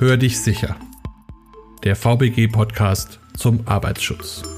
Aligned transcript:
Hör 0.00 0.16
dich 0.16 0.38
sicher. 0.38 0.76
Der 1.82 1.96
VBG-Podcast 1.96 3.18
zum 3.36 3.66
Arbeitsschutz. 3.66 4.57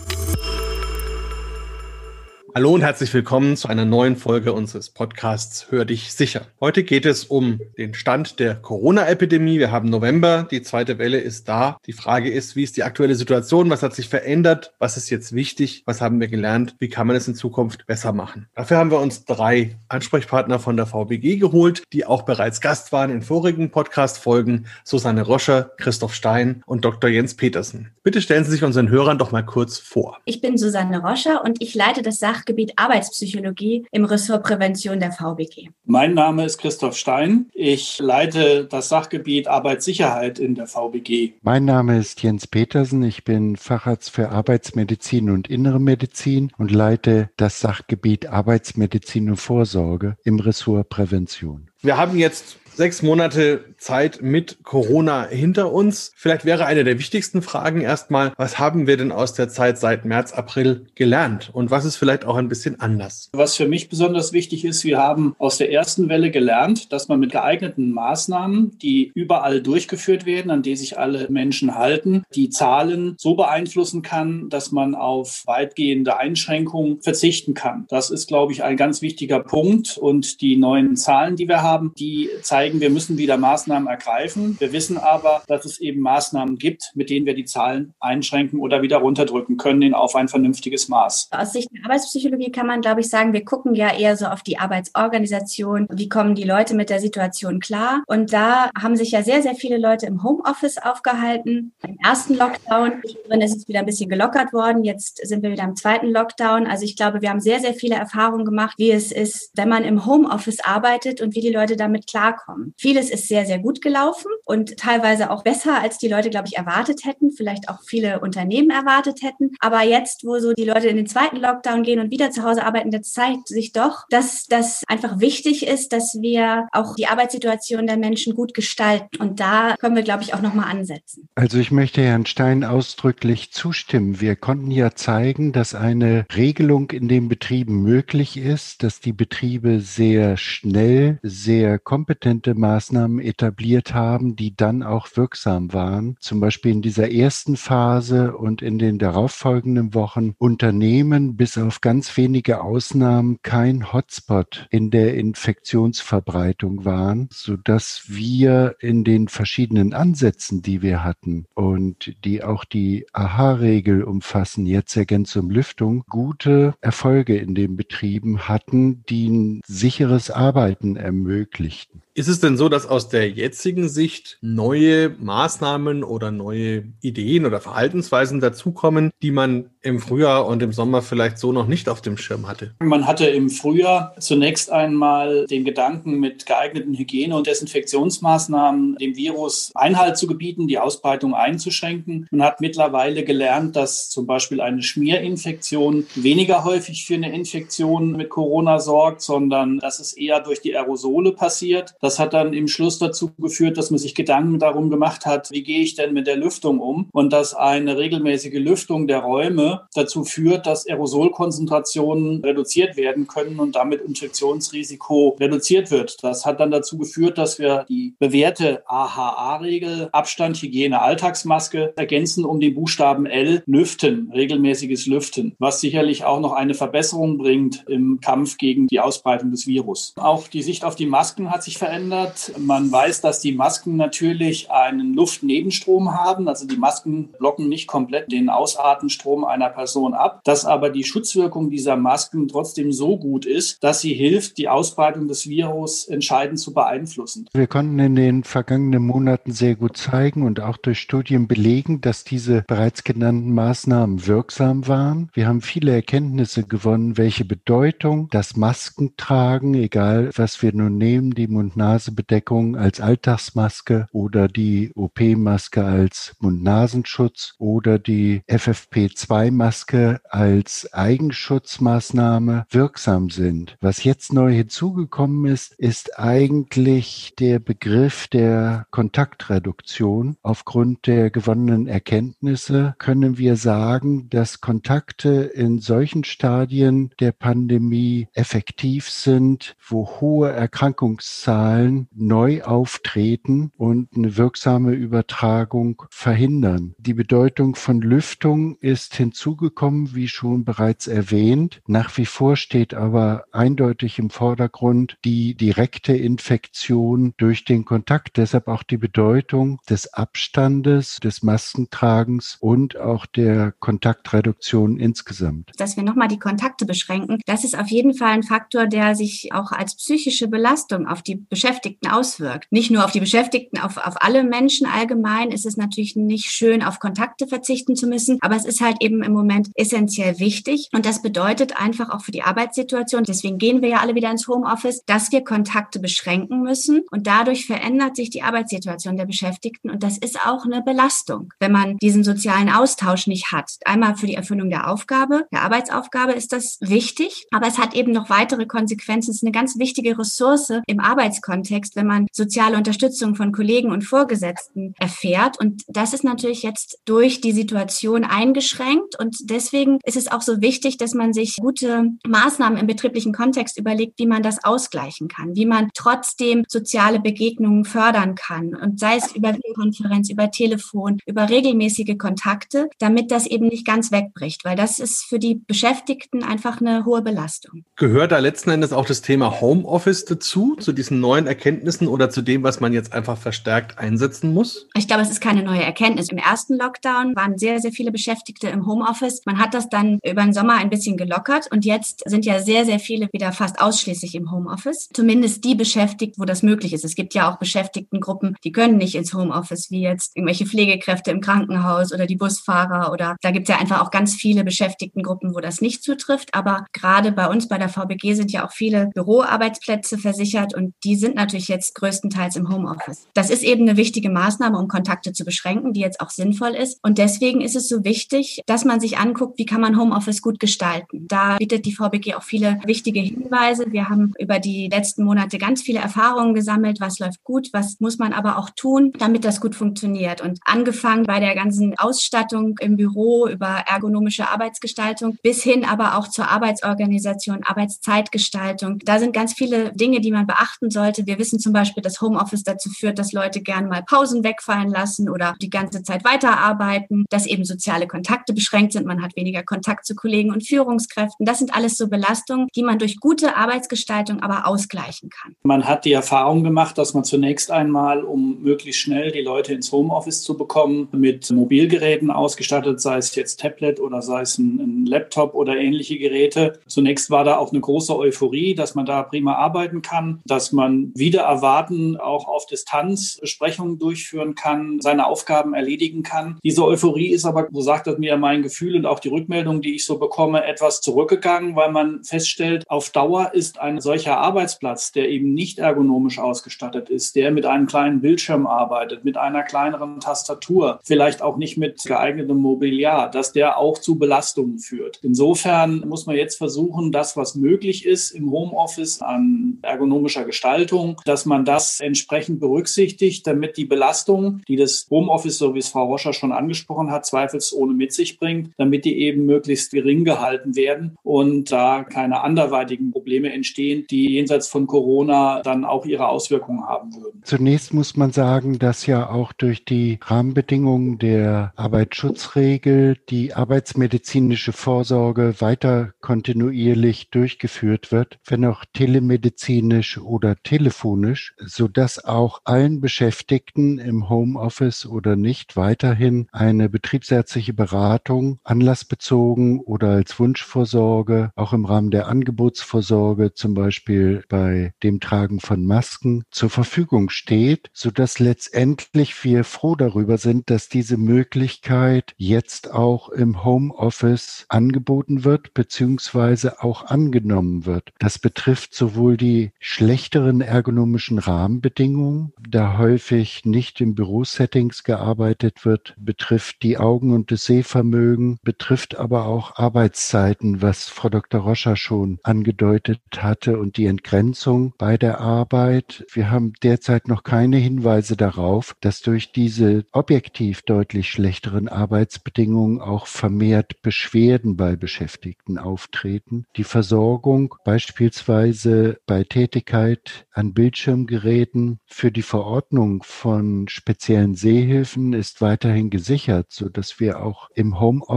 Hallo 2.52 2.74
und 2.74 2.80
herzlich 2.80 3.14
willkommen 3.14 3.56
zu 3.56 3.68
einer 3.68 3.84
neuen 3.84 4.16
Folge 4.16 4.52
unseres 4.52 4.90
Podcasts 4.90 5.70
Hör 5.70 5.84
dich 5.84 6.12
sicher. 6.12 6.46
Heute 6.60 6.82
geht 6.82 7.06
es 7.06 7.24
um 7.24 7.60
den 7.78 7.94
Stand 7.94 8.40
der 8.40 8.56
Corona-Epidemie. 8.56 9.60
Wir 9.60 9.70
haben 9.70 9.88
November, 9.88 10.48
die 10.50 10.60
zweite 10.60 10.98
Welle 10.98 11.20
ist 11.20 11.48
da. 11.48 11.78
Die 11.86 11.92
Frage 11.92 12.28
ist, 12.28 12.56
wie 12.56 12.64
ist 12.64 12.76
die 12.76 12.82
aktuelle 12.82 13.14
Situation? 13.14 13.70
Was 13.70 13.84
hat 13.84 13.94
sich 13.94 14.08
verändert? 14.08 14.74
Was 14.80 14.96
ist 14.96 15.10
jetzt 15.10 15.32
wichtig? 15.32 15.84
Was 15.86 16.00
haben 16.00 16.18
wir 16.18 16.26
gelernt? 16.26 16.74
Wie 16.80 16.88
kann 16.88 17.06
man 17.06 17.14
es 17.14 17.28
in 17.28 17.36
Zukunft 17.36 17.86
besser 17.86 18.12
machen? 18.12 18.48
Dafür 18.56 18.78
haben 18.78 18.90
wir 18.90 18.98
uns 18.98 19.24
drei 19.24 19.76
Ansprechpartner 19.88 20.58
von 20.58 20.76
der 20.76 20.86
VBG 20.86 21.36
geholt, 21.36 21.84
die 21.92 22.04
auch 22.04 22.22
bereits 22.22 22.60
Gast 22.60 22.90
waren 22.90 23.12
in 23.12 23.22
vorigen 23.22 23.70
Podcast-Folgen. 23.70 24.66
Susanne 24.82 25.22
Roscher, 25.22 25.70
Christoph 25.78 26.14
Stein 26.14 26.64
und 26.66 26.84
Dr. 26.84 27.10
Jens 27.10 27.36
Petersen. 27.36 27.92
Bitte 28.02 28.20
stellen 28.20 28.42
Sie 28.42 28.50
sich 28.50 28.64
unseren 28.64 28.88
Hörern 28.88 29.18
doch 29.18 29.30
mal 29.30 29.46
kurz 29.46 29.78
vor. 29.78 30.18
Ich 30.24 30.40
bin 30.40 30.58
Susanne 30.58 30.98
Roscher 30.98 31.44
und 31.44 31.62
ich 31.62 31.76
leite 31.76 32.02
das 32.02 32.18
Sach 32.18 32.39
Fachgebiet 32.40 32.72
Arbeitspsychologie 32.76 33.86
im 33.92 34.06
Ressort 34.06 34.44
Prävention 34.44 34.98
der 34.98 35.12
VBG. 35.12 35.68
Mein 35.84 36.14
Name 36.14 36.46
ist 36.46 36.56
Christoph 36.56 36.96
Stein. 36.96 37.50
Ich 37.52 37.98
leite 37.98 38.64
das 38.64 38.88
Sachgebiet 38.88 39.46
Arbeitssicherheit 39.46 40.38
in 40.38 40.54
der 40.54 40.66
VBG. 40.66 41.34
Mein 41.42 41.66
Name 41.66 41.98
ist 41.98 42.22
Jens 42.22 42.46
Petersen. 42.46 43.02
Ich 43.02 43.24
bin 43.24 43.56
Facharzt 43.56 44.10
für 44.10 44.30
Arbeitsmedizin 44.30 45.28
und 45.28 45.50
Innere 45.50 45.80
Medizin 45.80 46.50
und 46.56 46.70
leite 46.70 47.28
das 47.36 47.60
Sachgebiet 47.60 48.28
Arbeitsmedizin 48.28 49.28
und 49.28 49.36
Vorsorge 49.36 50.16
im 50.24 50.40
Ressort 50.40 50.88
Prävention. 50.88 51.68
Wir 51.82 51.98
haben 51.98 52.16
jetzt 52.16 52.56
sechs 52.80 53.02
Monate 53.02 53.74
Zeit 53.76 54.22
mit 54.22 54.64
Corona 54.64 55.26
hinter 55.26 55.70
uns. 55.70 56.12
Vielleicht 56.16 56.46
wäre 56.46 56.64
eine 56.64 56.82
der 56.82 56.98
wichtigsten 56.98 57.42
Fragen 57.42 57.82
erstmal, 57.82 58.32
was 58.38 58.58
haben 58.58 58.86
wir 58.86 58.96
denn 58.96 59.12
aus 59.12 59.34
der 59.34 59.50
Zeit 59.50 59.76
seit 59.76 60.06
März, 60.06 60.32
April 60.32 60.86
gelernt? 60.94 61.50
Und 61.52 61.70
was 61.70 61.84
ist 61.84 61.96
vielleicht 61.96 62.24
auch 62.24 62.36
ein 62.36 62.48
bisschen 62.48 62.80
anders? 62.80 63.28
Was 63.34 63.54
für 63.54 63.68
mich 63.68 63.90
besonders 63.90 64.32
wichtig 64.32 64.64
ist, 64.64 64.82
wir 64.84 64.96
haben 64.96 65.34
aus 65.36 65.58
der 65.58 65.70
ersten 65.70 66.08
Welle 66.08 66.30
gelernt, 66.30 66.90
dass 66.90 67.08
man 67.08 67.20
mit 67.20 67.32
geeigneten 67.32 67.92
Maßnahmen, 67.92 68.78
die 68.78 69.12
überall 69.14 69.60
durchgeführt 69.60 70.24
werden, 70.24 70.50
an 70.50 70.62
die 70.62 70.74
sich 70.74 70.98
alle 70.98 71.28
Menschen 71.28 71.74
halten, 71.74 72.22
die 72.34 72.48
Zahlen 72.48 73.14
so 73.18 73.34
beeinflussen 73.34 74.00
kann, 74.00 74.48
dass 74.48 74.72
man 74.72 74.94
auf 74.94 75.42
weitgehende 75.44 76.16
Einschränkungen 76.16 77.02
verzichten 77.02 77.52
kann. 77.52 77.84
Das 77.90 78.08
ist, 78.08 78.26
glaube 78.26 78.54
ich, 78.54 78.64
ein 78.64 78.78
ganz 78.78 79.02
wichtiger 79.02 79.40
Punkt. 79.40 79.98
Und 79.98 80.40
die 80.40 80.56
neuen 80.56 80.96
Zahlen, 80.96 81.36
die 81.36 81.46
wir 81.46 81.60
haben, 81.60 81.92
die 81.98 82.30
zeigen, 82.40 82.69
zeigen, 82.70 82.80
wir 82.80 82.90
müssen 82.90 83.18
wieder 83.18 83.36
Maßnahmen 83.36 83.88
ergreifen. 83.88 84.56
Wir 84.60 84.72
wissen 84.72 84.98
aber, 84.98 85.42
dass 85.48 85.64
es 85.64 85.80
eben 85.80 86.00
Maßnahmen 86.00 86.56
gibt, 86.56 86.92
mit 86.94 87.10
denen 87.10 87.26
wir 87.26 87.34
die 87.34 87.44
Zahlen 87.44 87.94
einschränken 88.00 88.60
oder 88.60 88.82
wieder 88.82 88.98
runterdrücken 88.98 89.56
können 89.56 89.94
auf 89.94 90.14
ein 90.14 90.28
vernünftiges 90.28 90.88
Maß. 90.88 91.28
Aus 91.32 91.52
Sicht 91.52 91.68
der 91.72 91.84
Arbeitspsychologie 91.84 92.52
kann 92.52 92.66
man, 92.66 92.80
glaube 92.80 93.00
ich, 93.00 93.08
sagen, 93.08 93.32
wir 93.32 93.44
gucken 93.44 93.74
ja 93.74 93.92
eher 93.96 94.16
so 94.16 94.26
auf 94.26 94.42
die 94.42 94.58
Arbeitsorganisation. 94.58 95.86
Wie 95.90 96.08
kommen 96.08 96.34
die 96.34 96.44
Leute 96.44 96.74
mit 96.74 96.90
der 96.90 97.00
Situation 97.00 97.60
klar? 97.60 98.02
Und 98.06 98.32
da 98.32 98.70
haben 98.80 98.96
sich 98.96 99.10
ja 99.10 99.22
sehr, 99.22 99.42
sehr 99.42 99.54
viele 99.54 99.78
Leute 99.78 100.06
im 100.06 100.22
Homeoffice 100.22 100.78
aufgehalten. 100.78 101.72
Im 101.86 101.98
ersten 102.04 102.34
Lockdown 102.34 103.02
ist 103.40 103.56
es 103.56 103.68
wieder 103.68 103.80
ein 103.80 103.86
bisschen 103.86 104.08
gelockert 104.08 104.52
worden. 104.52 104.84
Jetzt 104.84 105.26
sind 105.26 105.42
wir 105.42 105.50
wieder 105.50 105.64
im 105.64 105.76
zweiten 105.76 106.10
Lockdown. 106.10 106.66
Also 106.66 106.84
ich 106.84 106.96
glaube, 106.96 107.22
wir 107.22 107.30
haben 107.30 107.40
sehr, 107.40 107.60
sehr 107.60 107.74
viele 107.74 107.96
Erfahrungen 107.96 108.44
gemacht, 108.44 108.74
wie 108.78 108.92
es 108.92 109.12
ist, 109.12 109.50
wenn 109.54 109.68
man 109.68 109.84
im 109.84 110.06
Homeoffice 110.06 110.60
arbeitet 110.60 111.20
und 111.20 111.34
wie 111.34 111.40
die 111.40 111.52
Leute 111.52 111.76
damit 111.76 112.06
klarkommen 112.06 112.59
haben. 112.60 112.74
Vieles 112.76 113.10
ist 113.10 113.28
sehr, 113.28 113.46
sehr 113.46 113.58
gut 113.58 113.82
gelaufen 113.82 114.30
und 114.44 114.76
teilweise 114.76 115.30
auch 115.30 115.42
besser, 115.42 115.80
als 115.80 115.98
die 115.98 116.08
Leute, 116.08 116.30
glaube 116.30 116.48
ich, 116.48 116.56
erwartet 116.56 117.04
hätten, 117.04 117.30
vielleicht 117.32 117.68
auch 117.68 117.80
viele 117.86 118.20
Unternehmen 118.20 118.70
erwartet 118.70 119.22
hätten. 119.22 119.52
Aber 119.60 119.82
jetzt, 119.82 120.24
wo 120.24 120.38
so 120.38 120.52
die 120.52 120.64
Leute 120.64 120.88
in 120.88 120.96
den 120.96 121.06
zweiten 121.06 121.36
Lockdown 121.36 121.82
gehen 121.82 122.00
und 122.00 122.10
wieder 122.10 122.30
zu 122.30 122.42
Hause 122.42 122.64
arbeiten, 122.64 122.90
da 122.90 123.02
zeigt 123.02 123.48
sich 123.48 123.72
doch, 123.72 124.04
dass 124.10 124.46
das 124.46 124.82
einfach 124.86 125.20
wichtig 125.20 125.66
ist, 125.66 125.92
dass 125.92 126.18
wir 126.20 126.68
auch 126.72 126.94
die 126.96 127.06
Arbeitssituation 127.06 127.86
der 127.86 127.96
Menschen 127.96 128.34
gut 128.34 128.54
gestalten. 128.54 129.16
Und 129.18 129.40
da 129.40 129.76
können 129.78 129.96
wir, 129.96 130.02
glaube 130.02 130.22
ich, 130.22 130.34
auch 130.34 130.42
nochmal 130.42 130.70
ansetzen. 130.70 131.28
Also 131.34 131.58
ich 131.58 131.70
möchte 131.70 132.02
Herrn 132.02 132.26
Stein 132.26 132.64
ausdrücklich 132.64 133.52
zustimmen. 133.52 134.20
Wir 134.20 134.36
konnten 134.36 134.70
ja 134.70 134.94
zeigen, 134.94 135.52
dass 135.52 135.74
eine 135.74 136.26
Regelung 136.34 136.90
in 136.90 137.08
den 137.08 137.28
Betrieben 137.28 137.82
möglich 137.82 138.36
ist, 138.36 138.82
dass 138.82 139.00
die 139.00 139.12
Betriebe 139.12 139.80
sehr 139.80 140.36
schnell, 140.36 141.18
sehr 141.22 141.78
kompetente 141.78 142.39
bestimmte 142.40 142.58
Maßnahmen 142.58 143.20
etabliert 143.20 143.92
haben, 143.92 144.34
die 144.34 144.56
dann 144.56 144.82
auch 144.82 145.08
wirksam 145.14 145.74
waren. 145.74 146.16
Zum 146.20 146.40
Beispiel 146.40 146.72
in 146.72 146.80
dieser 146.80 147.12
ersten 147.12 147.56
Phase 147.56 148.34
und 148.34 148.62
in 148.62 148.78
den 148.78 148.98
darauffolgenden 148.98 149.92
Wochen 149.92 150.34
Unternehmen 150.38 151.36
bis 151.36 151.58
auf 151.58 151.82
ganz 151.82 152.16
wenige 152.16 152.62
Ausnahmen 152.62 153.38
kein 153.42 153.92
Hotspot 153.92 154.66
in 154.70 154.90
der 154.90 155.16
Infektionsverbreitung 155.16 156.86
waren, 156.86 157.28
so 157.30 157.58
dass 157.58 158.04
wir 158.06 158.76
in 158.80 159.04
den 159.04 159.28
verschiedenen 159.28 159.92
Ansätzen, 159.92 160.62
die 160.62 160.80
wir 160.80 161.04
hatten 161.04 161.44
und 161.54 162.14
die 162.24 162.42
auch 162.42 162.64
die 162.64 163.04
AHA-Regel 163.12 164.02
umfassen, 164.02 164.64
jetzt 164.64 164.96
Ergänzung 164.96 165.50
Lüftung, 165.50 166.04
gute 166.08 166.74
Erfolge 166.80 167.36
in 167.36 167.54
den 167.54 167.76
Betrieben 167.76 168.48
hatten, 168.48 169.04
die 169.10 169.28
ein 169.28 169.60
sicheres 169.66 170.30
Arbeiten 170.30 170.96
ermöglichten. 170.96 172.00
Ist 172.20 172.28
es 172.28 172.38
denn 172.38 172.58
so, 172.58 172.68
dass 172.68 172.86
aus 172.86 173.08
der 173.08 173.30
jetzigen 173.30 173.88
Sicht 173.88 174.36
neue 174.42 175.08
Maßnahmen 175.08 176.04
oder 176.04 176.30
neue 176.30 176.84
Ideen 177.00 177.46
oder 177.46 177.62
Verhaltensweisen 177.62 178.40
dazukommen, 178.40 179.10
die 179.22 179.30
man 179.30 179.70
im 179.82 179.98
Frühjahr 179.98 180.46
und 180.46 180.62
im 180.62 180.72
Sommer 180.72 181.00
vielleicht 181.02 181.38
so 181.38 181.52
noch 181.52 181.66
nicht 181.66 181.88
auf 181.88 182.02
dem 182.02 182.16
Schirm 182.16 182.46
hatte? 182.46 182.74
Man 182.80 183.06
hatte 183.06 183.26
im 183.26 183.48
Frühjahr 183.48 184.14
zunächst 184.18 184.70
einmal 184.70 185.46
den 185.46 185.64
Gedanken, 185.64 186.20
mit 186.20 186.44
geeigneten 186.46 186.94
Hygiene- 186.94 187.36
und 187.36 187.46
Desinfektionsmaßnahmen 187.46 188.96
dem 188.96 189.16
Virus 189.16 189.70
Einhalt 189.74 190.18
zu 190.18 190.26
gebieten, 190.26 190.68
die 190.68 190.78
Ausbreitung 190.78 191.34
einzuschränken. 191.34 192.26
Man 192.30 192.42
hat 192.42 192.60
mittlerweile 192.60 193.24
gelernt, 193.24 193.76
dass 193.76 194.10
zum 194.10 194.26
Beispiel 194.26 194.60
eine 194.60 194.82
Schmierinfektion 194.82 196.06
weniger 196.14 196.64
häufig 196.64 197.06
für 197.06 197.14
eine 197.14 197.34
Infektion 197.34 198.12
mit 198.12 198.28
Corona 198.28 198.78
sorgt, 198.78 199.22
sondern 199.22 199.78
dass 199.78 199.98
es 199.98 200.12
eher 200.12 200.40
durch 200.40 200.60
die 200.60 200.76
Aerosole 200.76 201.32
passiert. 201.32 201.94
Das 202.00 202.18
hat 202.18 202.34
dann 202.34 202.52
im 202.52 202.68
Schluss 202.68 202.98
dazu 202.98 203.32
geführt, 203.38 203.78
dass 203.78 203.90
man 203.90 203.98
sich 203.98 204.14
Gedanken 204.14 204.58
darum 204.58 204.90
gemacht 204.90 205.24
hat, 205.24 205.50
wie 205.50 205.62
gehe 205.62 205.80
ich 205.80 205.94
denn 205.94 206.12
mit 206.12 206.26
der 206.26 206.36
Lüftung 206.36 206.80
um 206.80 207.08
und 207.12 207.32
dass 207.32 207.54
eine 207.54 207.96
regelmäßige 207.96 208.58
Lüftung 208.58 209.06
der 209.06 209.20
Räume 209.20 209.69
dazu 209.94 210.24
führt, 210.24 210.66
dass 210.66 210.86
Aerosolkonzentrationen 210.86 212.42
reduziert 212.44 212.96
werden 212.96 213.26
können 213.26 213.58
und 213.58 213.76
damit 213.76 214.00
Infektionsrisiko 214.02 215.36
reduziert 215.40 215.90
wird. 215.90 216.22
Das 216.22 216.46
hat 216.46 216.60
dann 216.60 216.70
dazu 216.70 216.98
geführt, 216.98 217.38
dass 217.38 217.58
wir 217.58 217.84
die 217.88 218.14
bewährte 218.18 218.82
AHA-Regel 218.86 220.08
Abstand, 220.12 220.56
Hygiene, 220.56 221.00
Alltagsmaske 221.00 221.92
ergänzen 221.96 222.44
um 222.44 222.60
den 222.60 222.74
Buchstaben 222.74 223.26
L 223.26 223.62
Lüften, 223.66 224.30
regelmäßiges 224.32 225.06
Lüften, 225.06 225.54
was 225.58 225.80
sicherlich 225.80 226.24
auch 226.24 226.40
noch 226.40 226.52
eine 226.52 226.74
Verbesserung 226.74 227.38
bringt 227.38 227.84
im 227.88 228.20
Kampf 228.20 228.58
gegen 228.58 228.86
die 228.86 229.00
Ausbreitung 229.00 229.50
des 229.50 229.66
Virus. 229.66 230.12
Auch 230.16 230.48
die 230.48 230.62
Sicht 230.62 230.84
auf 230.84 230.94
die 230.94 231.06
Masken 231.06 231.50
hat 231.50 231.62
sich 231.62 231.78
verändert. 231.78 232.52
Man 232.58 232.90
weiß, 232.90 233.20
dass 233.20 233.40
die 233.40 233.52
Masken 233.52 233.96
natürlich 233.96 234.70
einen 234.70 235.14
Luftnebenstrom 235.14 236.14
haben. 236.14 236.48
Also 236.48 236.66
die 236.66 236.76
Masken 236.76 237.30
blocken 237.38 237.68
nicht 237.68 237.86
komplett 237.86 238.32
den 238.32 238.48
Ausatmenstrom 238.48 239.44
einer 239.44 239.59
Person 239.68 240.14
ab. 240.14 240.40
Dass 240.44 240.64
aber 240.64 240.90
die 240.90 241.04
Schutzwirkung 241.04 241.70
dieser 241.70 241.96
Masken 241.96 242.48
trotzdem 242.48 242.92
so 242.92 243.18
gut 243.18 243.46
ist, 243.46 243.82
dass 243.82 244.00
sie 244.00 244.14
hilft, 244.14 244.58
die 244.58 244.68
Ausbreitung 244.68 245.28
des 245.28 245.48
Virus 245.48 246.06
entscheidend 246.06 246.58
zu 246.58 246.74
beeinflussen. 246.74 247.48
Wir 247.52 247.66
konnten 247.66 247.98
in 247.98 248.14
den 248.16 248.44
vergangenen 248.44 249.06
Monaten 249.06 249.52
sehr 249.52 249.76
gut 249.76 249.96
zeigen 249.96 250.42
und 250.42 250.60
auch 250.60 250.76
durch 250.76 251.00
Studien 251.00 251.48
belegen, 251.48 252.00
dass 252.00 252.24
diese 252.24 252.62
bereits 252.66 253.04
genannten 253.04 253.54
Maßnahmen 253.54 254.26
wirksam 254.26 254.86
waren. 254.88 255.30
Wir 255.34 255.46
haben 255.46 255.60
viele 255.60 255.92
Erkenntnisse 255.92 256.64
gewonnen, 256.64 257.16
welche 257.16 257.44
Bedeutung 257.44 258.28
das 258.30 258.56
Maskentragen, 258.56 259.74
egal 259.74 260.30
was 260.36 260.62
wir 260.62 260.72
nun 260.72 260.98
nehmen, 260.98 261.32
die 261.32 261.46
Mund 261.46 261.70
Mund-Nase-Bedeckung 261.70 262.76
als 262.76 263.00
Alltagsmaske 263.00 264.06
oder 264.12 264.48
die 264.48 264.92
OP-Maske 264.94 265.84
als 265.84 266.34
Mund-Nasenschutz 266.40 267.54
oder 267.58 267.98
die 267.98 268.42
FFP2 268.48 269.49
FFP2-Maske 269.50 270.20
als 270.30 270.92
Eigenschutzmaßnahme 270.92 272.66
wirksam 272.70 273.30
sind. 273.30 273.76
Was 273.80 274.04
jetzt 274.04 274.32
neu 274.32 274.52
hinzugekommen 274.52 275.50
ist, 275.52 275.74
ist 275.74 276.18
eigentlich 276.18 277.34
der 277.38 277.58
Begriff 277.58 278.28
der 278.28 278.86
Kontaktreduktion. 278.90 280.36
Aufgrund 280.42 281.06
der 281.06 281.30
gewonnenen 281.30 281.86
Erkenntnisse 281.86 282.94
können 282.98 283.38
wir 283.38 283.56
sagen, 283.56 284.28
dass 284.30 284.60
Kontakte 284.60 285.30
in 285.42 285.80
solchen 285.80 286.24
Stadien 286.24 287.10
der 287.20 287.32
Pandemie 287.32 288.28
effektiv 288.32 289.10
sind, 289.10 289.76
wo 289.86 290.08
hohe 290.20 290.50
Erkrankungszahlen 290.50 292.08
neu 292.14 292.62
auftreten 292.62 293.72
und 293.76 294.08
eine 294.16 294.36
wirksame 294.36 294.92
Übertragung 294.92 296.02
verhindern. 296.10 296.94
Die 296.98 297.14
Bedeutung 297.14 297.74
von 297.74 298.00
Lüftung 298.00 298.76
ist 298.80 299.14
hinzugekommen, 299.40 300.14
wie 300.14 300.28
schon 300.28 300.64
bereits 300.64 301.06
erwähnt. 301.06 301.80
Nach 301.86 302.16
wie 302.18 302.26
vor 302.26 302.56
steht 302.56 302.92
aber 302.92 303.44
eindeutig 303.52 304.18
im 304.18 304.28
Vordergrund 304.28 305.16
die 305.24 305.54
direkte 305.54 306.14
Infektion 306.14 307.32
durch 307.38 307.64
den 307.64 307.86
Kontakt. 307.86 308.36
Deshalb 308.36 308.68
auch 308.68 308.82
die 308.82 308.98
Bedeutung 308.98 309.80
des 309.88 310.12
Abstandes, 310.12 311.16
des 311.22 311.42
Maskentragens 311.42 312.58
und 312.60 312.98
auch 312.98 313.24
der 313.24 313.72
Kontaktreduktion 313.78 314.98
insgesamt. 314.98 315.70
Dass 315.78 315.96
wir 315.96 316.02
nochmal 316.02 316.28
die 316.28 316.38
Kontakte 316.38 316.84
beschränken, 316.84 317.40
das 317.46 317.64
ist 317.64 317.78
auf 317.78 317.88
jeden 317.88 318.14
Fall 318.14 318.32
ein 318.32 318.42
Faktor, 318.42 318.86
der 318.86 319.14
sich 319.14 319.50
auch 319.54 319.72
als 319.72 319.96
psychische 319.96 320.48
Belastung 320.48 321.06
auf 321.06 321.22
die 321.22 321.36
Beschäftigten 321.36 322.10
auswirkt. 322.10 322.70
Nicht 322.70 322.90
nur 322.90 323.06
auf 323.06 323.12
die 323.12 323.20
Beschäftigten, 323.20 323.78
auf, 323.78 323.96
auf 323.96 324.20
alle 324.20 324.44
Menschen 324.44 324.86
allgemein 324.86 325.50
ist 325.50 325.64
es 325.64 325.78
natürlich 325.78 326.14
nicht 326.14 326.50
schön, 326.50 326.82
auf 326.82 326.98
Kontakte 326.98 327.46
verzichten 327.46 327.96
zu 327.96 328.06
müssen, 328.06 328.38
aber 328.42 328.56
es 328.56 328.66
ist 328.66 328.82
halt 328.82 328.98
eben 329.00 329.22
im 329.29 329.29
Moment 329.32 329.68
essentiell 329.74 330.38
wichtig. 330.38 330.88
Und 330.92 331.06
das 331.06 331.22
bedeutet 331.22 331.80
einfach 331.80 332.10
auch 332.10 332.22
für 332.22 332.32
die 332.32 332.42
Arbeitssituation, 332.42 333.24
deswegen 333.24 333.58
gehen 333.58 333.82
wir 333.82 333.88
ja 333.90 333.98
alle 333.98 334.14
wieder 334.14 334.30
ins 334.30 334.48
Homeoffice, 334.48 335.02
dass 335.06 335.32
wir 335.32 335.42
Kontakte 335.44 336.00
beschränken 336.00 336.62
müssen. 336.62 337.02
Und 337.10 337.26
dadurch 337.26 337.66
verändert 337.66 338.16
sich 338.16 338.30
die 338.30 338.42
Arbeitssituation 338.42 339.16
der 339.16 339.26
Beschäftigten. 339.26 339.90
Und 339.90 340.02
das 340.02 340.18
ist 340.18 340.38
auch 340.44 340.64
eine 340.64 340.82
Belastung, 340.82 341.52
wenn 341.58 341.72
man 341.72 341.96
diesen 341.98 342.24
sozialen 342.24 342.68
Austausch 342.68 343.26
nicht 343.26 343.52
hat. 343.52 343.70
Einmal 343.84 344.16
für 344.16 344.26
die 344.26 344.34
Erfüllung 344.34 344.70
der 344.70 344.90
Aufgabe, 344.90 345.46
der 345.52 345.62
Arbeitsaufgabe 345.62 346.32
ist 346.32 346.52
das 346.52 346.78
wichtig, 346.80 347.46
aber 347.50 347.66
es 347.66 347.78
hat 347.78 347.94
eben 347.94 348.12
noch 348.12 348.30
weitere 348.30 348.66
Konsequenzen. 348.66 349.30
Es 349.30 349.36
ist 349.36 349.44
eine 349.44 349.52
ganz 349.52 349.78
wichtige 349.78 350.18
Ressource 350.18 350.72
im 350.86 351.00
Arbeitskontext, 351.00 351.96
wenn 351.96 352.06
man 352.06 352.26
soziale 352.32 352.76
Unterstützung 352.76 353.34
von 353.34 353.52
Kollegen 353.52 353.90
und 353.90 354.02
Vorgesetzten 354.02 354.94
erfährt. 354.98 355.58
Und 355.60 355.82
das 355.88 356.12
ist 356.12 356.24
natürlich 356.24 356.62
jetzt 356.62 356.98
durch 357.04 357.40
die 357.40 357.52
Situation 357.52 358.24
eingeschränkt 358.24 359.18
und 359.20 359.50
deswegen 359.50 359.98
ist 360.04 360.16
es 360.16 360.30
auch 360.32 360.40
so 360.40 360.60
wichtig, 360.60 360.96
dass 360.96 361.14
man 361.14 361.32
sich 361.32 361.56
gute 361.60 362.06
Maßnahmen 362.26 362.78
im 362.78 362.86
betrieblichen 362.86 363.32
Kontext 363.32 363.78
überlegt, 363.78 364.18
wie 364.18 364.26
man 364.26 364.42
das 364.42 364.64
ausgleichen 364.64 365.28
kann, 365.28 365.54
wie 365.54 365.66
man 365.66 365.90
trotzdem 365.94 366.64
soziale 366.66 367.20
Begegnungen 367.20 367.84
fördern 367.84 368.34
kann 368.34 368.74
und 368.74 368.98
sei 368.98 369.16
es 369.16 369.34
über 369.36 369.54
Videokonferenz, 369.54 370.30
über 370.30 370.50
Telefon, 370.50 371.18
über 371.26 371.48
regelmäßige 371.48 372.16
Kontakte, 372.18 372.88
damit 372.98 373.30
das 373.30 373.46
eben 373.46 373.68
nicht 373.68 373.86
ganz 373.86 374.10
wegbricht, 374.10 374.64
weil 374.64 374.76
das 374.76 374.98
ist 374.98 375.24
für 375.24 375.38
die 375.38 375.56
Beschäftigten 375.66 376.42
einfach 376.42 376.80
eine 376.80 377.04
hohe 377.04 377.20
Belastung. 377.20 377.84
Gehört 377.96 378.32
da 378.32 378.38
letzten 378.38 378.70
Endes 378.70 378.92
auch 378.92 379.04
das 379.04 379.20
Thema 379.20 379.60
Homeoffice 379.60 380.24
dazu, 380.24 380.76
zu 380.76 380.92
diesen 380.92 381.20
neuen 381.20 381.46
Erkenntnissen 381.46 382.08
oder 382.08 382.30
zu 382.30 382.40
dem, 382.40 382.62
was 382.62 382.80
man 382.80 382.94
jetzt 382.94 383.12
einfach 383.12 383.36
verstärkt 383.36 383.98
einsetzen 383.98 384.54
muss? 384.54 384.88
Ich 384.96 385.06
glaube, 385.06 385.22
es 385.22 385.30
ist 385.30 385.40
keine 385.40 385.62
neue 385.62 385.82
Erkenntnis. 385.82 386.30
Im 386.30 386.38
ersten 386.38 386.78
Lockdown 386.78 387.36
waren 387.36 387.58
sehr, 387.58 387.80
sehr 387.80 387.92
viele 387.92 388.12
Beschäftigte 388.12 388.68
im 388.68 388.86
Homeoffice. 388.86 389.09
Man 389.46 389.58
hat 389.58 389.74
das 389.74 389.88
dann 389.88 390.18
über 390.24 390.42
den 390.42 390.52
Sommer 390.52 390.74
ein 390.74 390.90
bisschen 390.90 391.16
gelockert 391.16 391.68
und 391.70 391.84
jetzt 391.84 392.22
sind 392.28 392.44
ja 392.44 392.60
sehr, 392.60 392.84
sehr 392.84 392.98
viele 392.98 393.28
wieder 393.32 393.52
fast 393.52 393.80
ausschließlich 393.80 394.34
im 394.34 394.50
Homeoffice. 394.50 395.08
Zumindest 395.12 395.64
die 395.64 395.74
beschäftigt, 395.74 396.38
wo 396.38 396.44
das 396.44 396.62
möglich 396.62 396.92
ist. 396.92 397.04
Es 397.04 397.14
gibt 397.14 397.34
ja 397.34 397.50
auch 397.50 397.58
Beschäftigtengruppen, 397.58 398.56
die 398.64 398.72
können 398.72 398.96
nicht 398.96 399.14
ins 399.14 399.34
Homeoffice, 399.34 399.90
wie 399.90 400.02
jetzt 400.02 400.36
irgendwelche 400.36 400.66
Pflegekräfte 400.66 401.30
im 401.30 401.40
Krankenhaus 401.40 402.12
oder 402.12 402.26
die 402.26 402.36
Busfahrer 402.36 403.12
oder 403.12 403.36
da 403.42 403.50
gibt 403.50 403.68
es 403.68 403.74
ja 403.74 403.80
einfach 403.80 404.02
auch 404.02 404.10
ganz 404.10 404.34
viele 404.34 404.64
Beschäftigtengruppen, 404.64 405.54
wo 405.54 405.60
das 405.60 405.80
nicht 405.80 406.02
zutrifft. 406.02 406.54
Aber 406.54 406.86
gerade 406.92 407.32
bei 407.32 407.48
uns 407.48 407.68
bei 407.68 407.78
der 407.78 407.88
VBG 407.88 408.34
sind 408.34 408.52
ja 408.52 408.66
auch 408.66 408.72
viele 408.72 409.08
Büroarbeitsplätze 409.14 410.18
versichert 410.18 410.74
und 410.74 410.94
die 411.04 411.16
sind 411.16 411.34
natürlich 411.34 411.68
jetzt 411.68 411.94
größtenteils 411.94 412.56
im 412.56 412.68
Homeoffice. 412.68 413.26
Das 413.34 413.50
ist 413.50 413.62
eben 413.62 413.82
eine 413.82 413.96
wichtige 413.96 414.30
Maßnahme, 414.30 414.78
um 414.78 414.88
Kontakte 414.88 415.32
zu 415.32 415.44
beschränken, 415.44 415.92
die 415.92 416.00
jetzt 416.00 416.20
auch 416.20 416.30
sinnvoll 416.30 416.70
ist. 416.70 416.98
Und 417.02 417.18
deswegen 417.18 417.60
ist 417.60 417.76
es 417.76 417.88
so 417.88 418.04
wichtig, 418.04 418.60
dass 418.66 418.84
man 418.84 418.99
sich 419.00 419.18
anguckt, 419.18 419.58
wie 419.58 419.66
kann 419.66 419.80
man 419.80 419.98
Homeoffice 419.98 420.42
gut 420.42 420.60
gestalten. 420.60 421.26
Da 421.28 421.56
bietet 421.56 421.86
die 421.86 421.94
VBG 421.94 422.34
auch 422.34 422.42
viele 422.42 422.78
wichtige 422.84 423.20
Hinweise. 423.20 423.86
Wir 423.90 424.08
haben 424.08 424.32
über 424.38 424.58
die 424.58 424.88
letzten 424.88 425.24
Monate 425.24 425.58
ganz 425.58 425.82
viele 425.82 426.00
Erfahrungen 426.00 426.54
gesammelt, 426.54 427.00
was 427.00 427.18
läuft 427.18 427.42
gut, 427.44 427.68
was 427.72 428.00
muss 428.00 428.18
man 428.18 428.32
aber 428.32 428.58
auch 428.58 428.70
tun, 428.70 429.12
damit 429.18 429.44
das 429.44 429.60
gut 429.60 429.74
funktioniert. 429.74 430.40
Und 430.40 430.58
angefangen 430.64 431.24
bei 431.24 431.40
der 431.40 431.54
ganzen 431.54 431.98
Ausstattung 431.98 432.78
im 432.80 432.96
Büro 432.96 433.48
über 433.48 433.84
ergonomische 433.86 434.48
Arbeitsgestaltung 434.48 435.38
bis 435.42 435.62
hin 435.62 435.84
aber 435.84 436.16
auch 436.16 436.28
zur 436.28 436.48
Arbeitsorganisation, 436.48 437.62
Arbeitszeitgestaltung. 437.64 438.98
Da 439.04 439.18
sind 439.18 439.32
ganz 439.32 439.54
viele 439.54 439.92
Dinge, 439.92 440.20
die 440.20 440.32
man 440.32 440.46
beachten 440.46 440.90
sollte. 440.90 441.26
Wir 441.26 441.38
wissen 441.38 441.58
zum 441.58 441.72
Beispiel, 441.72 442.02
dass 442.02 442.20
Homeoffice 442.20 442.64
dazu 442.64 442.90
führt, 442.90 443.18
dass 443.18 443.32
Leute 443.32 443.60
gern 443.60 443.88
mal 443.88 444.02
Pausen 444.02 444.44
wegfallen 444.44 444.90
lassen 444.90 445.28
oder 445.28 445.54
die 445.60 445.70
ganze 445.70 446.02
Zeit 446.02 446.24
weiterarbeiten, 446.24 447.24
dass 447.30 447.46
eben 447.46 447.64
soziale 447.64 448.06
Kontakte 448.06 448.52
beschränkt 448.52 448.79
sind. 448.88 449.06
Man 449.06 449.22
hat 449.22 449.36
weniger 449.36 449.62
Kontakt 449.62 450.06
zu 450.06 450.14
Kollegen 450.14 450.52
und 450.52 450.66
Führungskräften. 450.66 451.44
Das 451.44 451.58
sind 451.58 451.74
alles 451.74 451.96
so 451.96 452.08
Belastungen, 452.08 452.68
die 452.74 452.82
man 452.82 452.98
durch 452.98 453.20
gute 453.20 453.56
Arbeitsgestaltung 453.56 454.40
aber 454.40 454.66
ausgleichen 454.66 455.30
kann. 455.30 455.54
Man 455.62 455.86
hat 455.86 456.04
die 456.04 456.12
Erfahrung 456.12 456.64
gemacht, 456.64 456.96
dass 456.98 457.14
man 457.14 457.24
zunächst 457.24 457.70
einmal, 457.70 458.24
um 458.24 458.62
möglichst 458.62 459.02
schnell 459.02 459.30
die 459.30 459.40
Leute 459.40 459.74
ins 459.74 459.92
Homeoffice 459.92 460.42
zu 460.42 460.56
bekommen, 460.56 461.08
mit 461.12 461.50
Mobilgeräten 461.50 462.30
ausgestattet, 462.30 463.00
sei 463.00 463.18
es 463.18 463.34
jetzt 463.34 463.60
Tablet 463.60 464.00
oder 464.00 464.22
sei 464.22 464.42
es 464.42 464.58
ein 464.58 465.06
Laptop 465.06 465.54
oder 465.54 465.76
ähnliche 465.76 466.18
Geräte. 466.18 466.80
Zunächst 466.86 467.30
war 467.30 467.44
da 467.44 467.58
auch 467.58 467.70
eine 467.70 467.80
große 467.80 468.16
Euphorie, 468.16 468.74
dass 468.74 468.94
man 468.94 469.06
da 469.06 469.22
prima 469.22 469.54
arbeiten 469.54 470.02
kann, 470.02 470.40
dass 470.46 470.72
man 470.72 471.12
wieder 471.14 471.42
erwarten 471.42 472.16
auch 472.16 472.46
auf 472.46 472.66
Distanz 472.66 473.38
Besprechungen 473.40 473.98
durchführen 473.98 474.54
kann, 474.54 475.00
seine 475.00 475.26
Aufgaben 475.26 475.74
erledigen 475.74 476.22
kann. 476.22 476.58
Diese 476.62 476.84
Euphorie 476.84 477.28
ist 477.30 477.44
aber, 477.44 477.68
so 477.70 477.80
sagt 477.80 478.06
das 478.06 478.18
mir 478.18 478.36
mein 478.36 478.62
Gefühl 478.62 478.69
und 478.80 479.06
auch 479.06 479.20
die 479.20 479.28
Rückmeldung, 479.28 479.80
die 479.82 479.94
ich 479.94 480.04
so 480.04 480.18
bekomme, 480.18 480.64
etwas 480.64 481.00
zurückgegangen, 481.00 481.76
weil 481.76 481.90
man 481.90 482.24
feststellt, 482.24 482.84
auf 482.86 483.10
Dauer 483.10 483.52
ist 483.52 483.78
ein 483.80 484.00
solcher 484.00 484.38
Arbeitsplatz, 484.38 485.12
der 485.12 485.28
eben 485.28 485.52
nicht 485.54 485.78
ergonomisch 485.78 486.38
ausgestattet 486.38 487.10
ist, 487.10 487.36
der 487.36 487.50
mit 487.50 487.66
einem 487.66 487.86
kleinen 487.86 488.20
Bildschirm 488.20 488.66
arbeitet, 488.66 489.24
mit 489.24 489.36
einer 489.36 489.62
kleineren 489.62 490.20
Tastatur, 490.20 491.00
vielleicht 491.02 491.42
auch 491.42 491.56
nicht 491.56 491.76
mit 491.76 492.02
geeignetem 492.04 492.56
Mobiliar, 492.56 493.30
dass 493.30 493.52
der 493.52 493.78
auch 493.78 493.98
zu 493.98 494.18
Belastungen 494.18 494.78
führt. 494.78 495.18
Insofern 495.22 496.00
muss 496.08 496.26
man 496.26 496.36
jetzt 496.36 496.56
versuchen, 496.56 497.12
das, 497.12 497.36
was 497.36 497.54
möglich 497.54 498.06
ist 498.06 498.30
im 498.30 498.50
Homeoffice 498.50 499.20
an 499.22 499.78
ergonomischer 499.82 500.44
Gestaltung, 500.44 501.20
dass 501.24 501.46
man 501.46 501.64
das 501.64 502.00
entsprechend 502.00 502.60
berücksichtigt, 502.60 503.46
damit 503.46 503.76
die 503.76 503.84
Belastung, 503.84 504.62
die 504.68 504.76
das 504.76 505.06
Homeoffice, 505.10 505.58
so 505.58 505.74
wie 505.74 505.78
es 505.78 505.88
Frau 505.88 506.06
Roscher 506.06 506.32
schon 506.32 506.52
angesprochen 506.52 507.10
hat, 507.10 507.26
zweifelsohne 507.26 507.94
mit 507.94 508.12
sich 508.12 508.38
bringt, 508.38 508.59
damit 508.76 509.04
die 509.04 509.18
eben 509.18 509.46
möglichst 509.46 509.92
gering 509.92 510.24
gehalten 510.24 510.76
werden 510.76 511.16
und 511.22 511.72
da 511.72 512.04
keine 512.04 512.42
anderweitigen 512.42 513.10
Probleme 513.10 513.52
entstehen, 513.52 514.06
die 514.10 514.32
jenseits 514.32 514.68
von 514.68 514.86
Corona 514.86 515.62
dann 515.62 515.84
auch 515.84 516.06
ihre 516.06 516.28
Auswirkungen 516.28 516.86
haben 516.86 517.14
würden. 517.14 517.42
Zunächst 517.44 517.94
muss 517.94 518.16
man 518.16 518.32
sagen, 518.32 518.78
dass 518.78 519.06
ja 519.06 519.30
auch 519.30 519.52
durch 519.52 519.84
die 519.84 520.18
Rahmenbedingungen 520.22 521.18
der 521.18 521.72
Arbeitsschutzregel 521.76 523.16
die 523.28 523.54
arbeitsmedizinische 523.54 524.72
Vorsorge 524.72 525.54
weiter 525.60 526.12
kontinuierlich 526.20 527.30
durchgeführt 527.30 528.12
wird, 528.12 528.38
wenn 528.46 528.64
auch 528.64 528.84
telemedizinisch 528.92 530.18
oder 530.18 530.56
telefonisch, 530.62 531.54
sodass 531.58 532.24
auch 532.24 532.60
allen 532.64 533.00
Beschäftigten 533.00 533.98
im 533.98 534.28
Homeoffice 534.28 535.06
oder 535.06 535.36
nicht 535.36 535.76
weiterhin 535.76 536.46
eine 536.52 536.88
betriebsärztliche 536.88 537.72
Beratung 537.72 538.49
anlassbezogen 538.64 539.80
oder 539.80 540.10
als 540.10 540.38
Wunschvorsorge, 540.38 541.52
auch 541.54 541.72
im 541.72 541.84
Rahmen 541.84 542.10
der 542.10 542.28
Angebotsvorsorge, 542.28 543.54
zum 543.54 543.74
Beispiel 543.74 544.44
bei 544.48 544.92
dem 545.02 545.20
Tragen 545.20 545.60
von 545.60 545.84
Masken, 545.84 546.42
zur 546.50 546.70
Verfügung 546.70 547.30
steht, 547.30 547.90
sodass 547.92 548.38
letztendlich 548.38 549.44
wir 549.44 549.64
froh 549.64 549.94
darüber 549.94 550.38
sind, 550.38 550.70
dass 550.70 550.88
diese 550.88 551.16
Möglichkeit 551.16 552.34
jetzt 552.36 552.92
auch 552.92 553.28
im 553.28 553.64
Homeoffice 553.64 554.66
angeboten 554.68 555.44
wird, 555.44 555.74
beziehungsweise 555.74 556.82
auch 556.82 557.06
angenommen 557.06 557.86
wird. 557.86 558.12
Das 558.18 558.38
betrifft 558.38 558.94
sowohl 558.94 559.36
die 559.36 559.72
schlechteren 559.78 560.60
ergonomischen 560.60 561.38
Rahmenbedingungen, 561.38 562.52
da 562.68 562.98
häufig 562.98 563.64
nicht 563.64 564.00
in 564.00 564.14
Bürosettings 564.14 565.04
gearbeitet 565.04 565.84
wird, 565.84 566.14
betrifft 566.18 566.82
die 566.82 566.98
Augen- 566.98 567.32
und 567.32 567.50
das 567.50 567.64
Sehvermögen 567.64 568.39
folgen, 568.40 568.58
betrifft 568.62 569.16
aber 569.16 569.46
auch 569.46 569.76
Arbeitszeiten, 569.76 570.82
was 570.82 571.08
Frau 571.08 571.28
Dr. 571.28 571.60
Roscher 571.60 571.96
schon 571.96 572.38
angedeutet 572.42 573.20
hatte 573.36 573.78
und 573.78 573.96
die 573.96 574.06
Entgrenzung 574.06 574.94
bei 574.98 575.16
der 575.16 575.40
Arbeit. 575.40 576.24
Wir 576.32 576.50
haben 576.50 576.72
derzeit 576.82 577.28
noch 577.28 577.42
keine 577.42 577.76
Hinweise 577.76 578.36
darauf, 578.36 578.94
dass 579.00 579.20
durch 579.20 579.52
diese 579.52 580.04
objektiv 580.12 580.82
deutlich 580.82 581.30
schlechteren 581.30 581.88
Arbeitsbedingungen 581.88 583.00
auch 583.00 583.26
vermehrt 583.26 584.02
Beschwerden 584.02 584.76
bei 584.76 584.96
Beschäftigten 584.96 585.78
auftreten. 585.78 586.64
Die 586.76 586.84
Versorgung 586.84 587.74
beispielsweise 587.84 589.18
bei 589.26 589.44
Tätigkeit 589.44 590.46
an 590.52 590.72
Bildschirmgeräten 590.72 592.00
für 592.06 592.32
die 592.32 592.42
Verordnung 592.42 593.22
von 593.22 593.88
speziellen 593.88 594.54
Sehhilfen 594.54 595.32
ist 595.32 595.60
weiterhin 595.60 596.10
gesichert, 596.10 596.66
so 596.70 596.88
dass 596.88 597.20
wir 597.20 597.42
auch 597.42 597.68
im 597.74 598.00
Homeoffice 598.00 598.29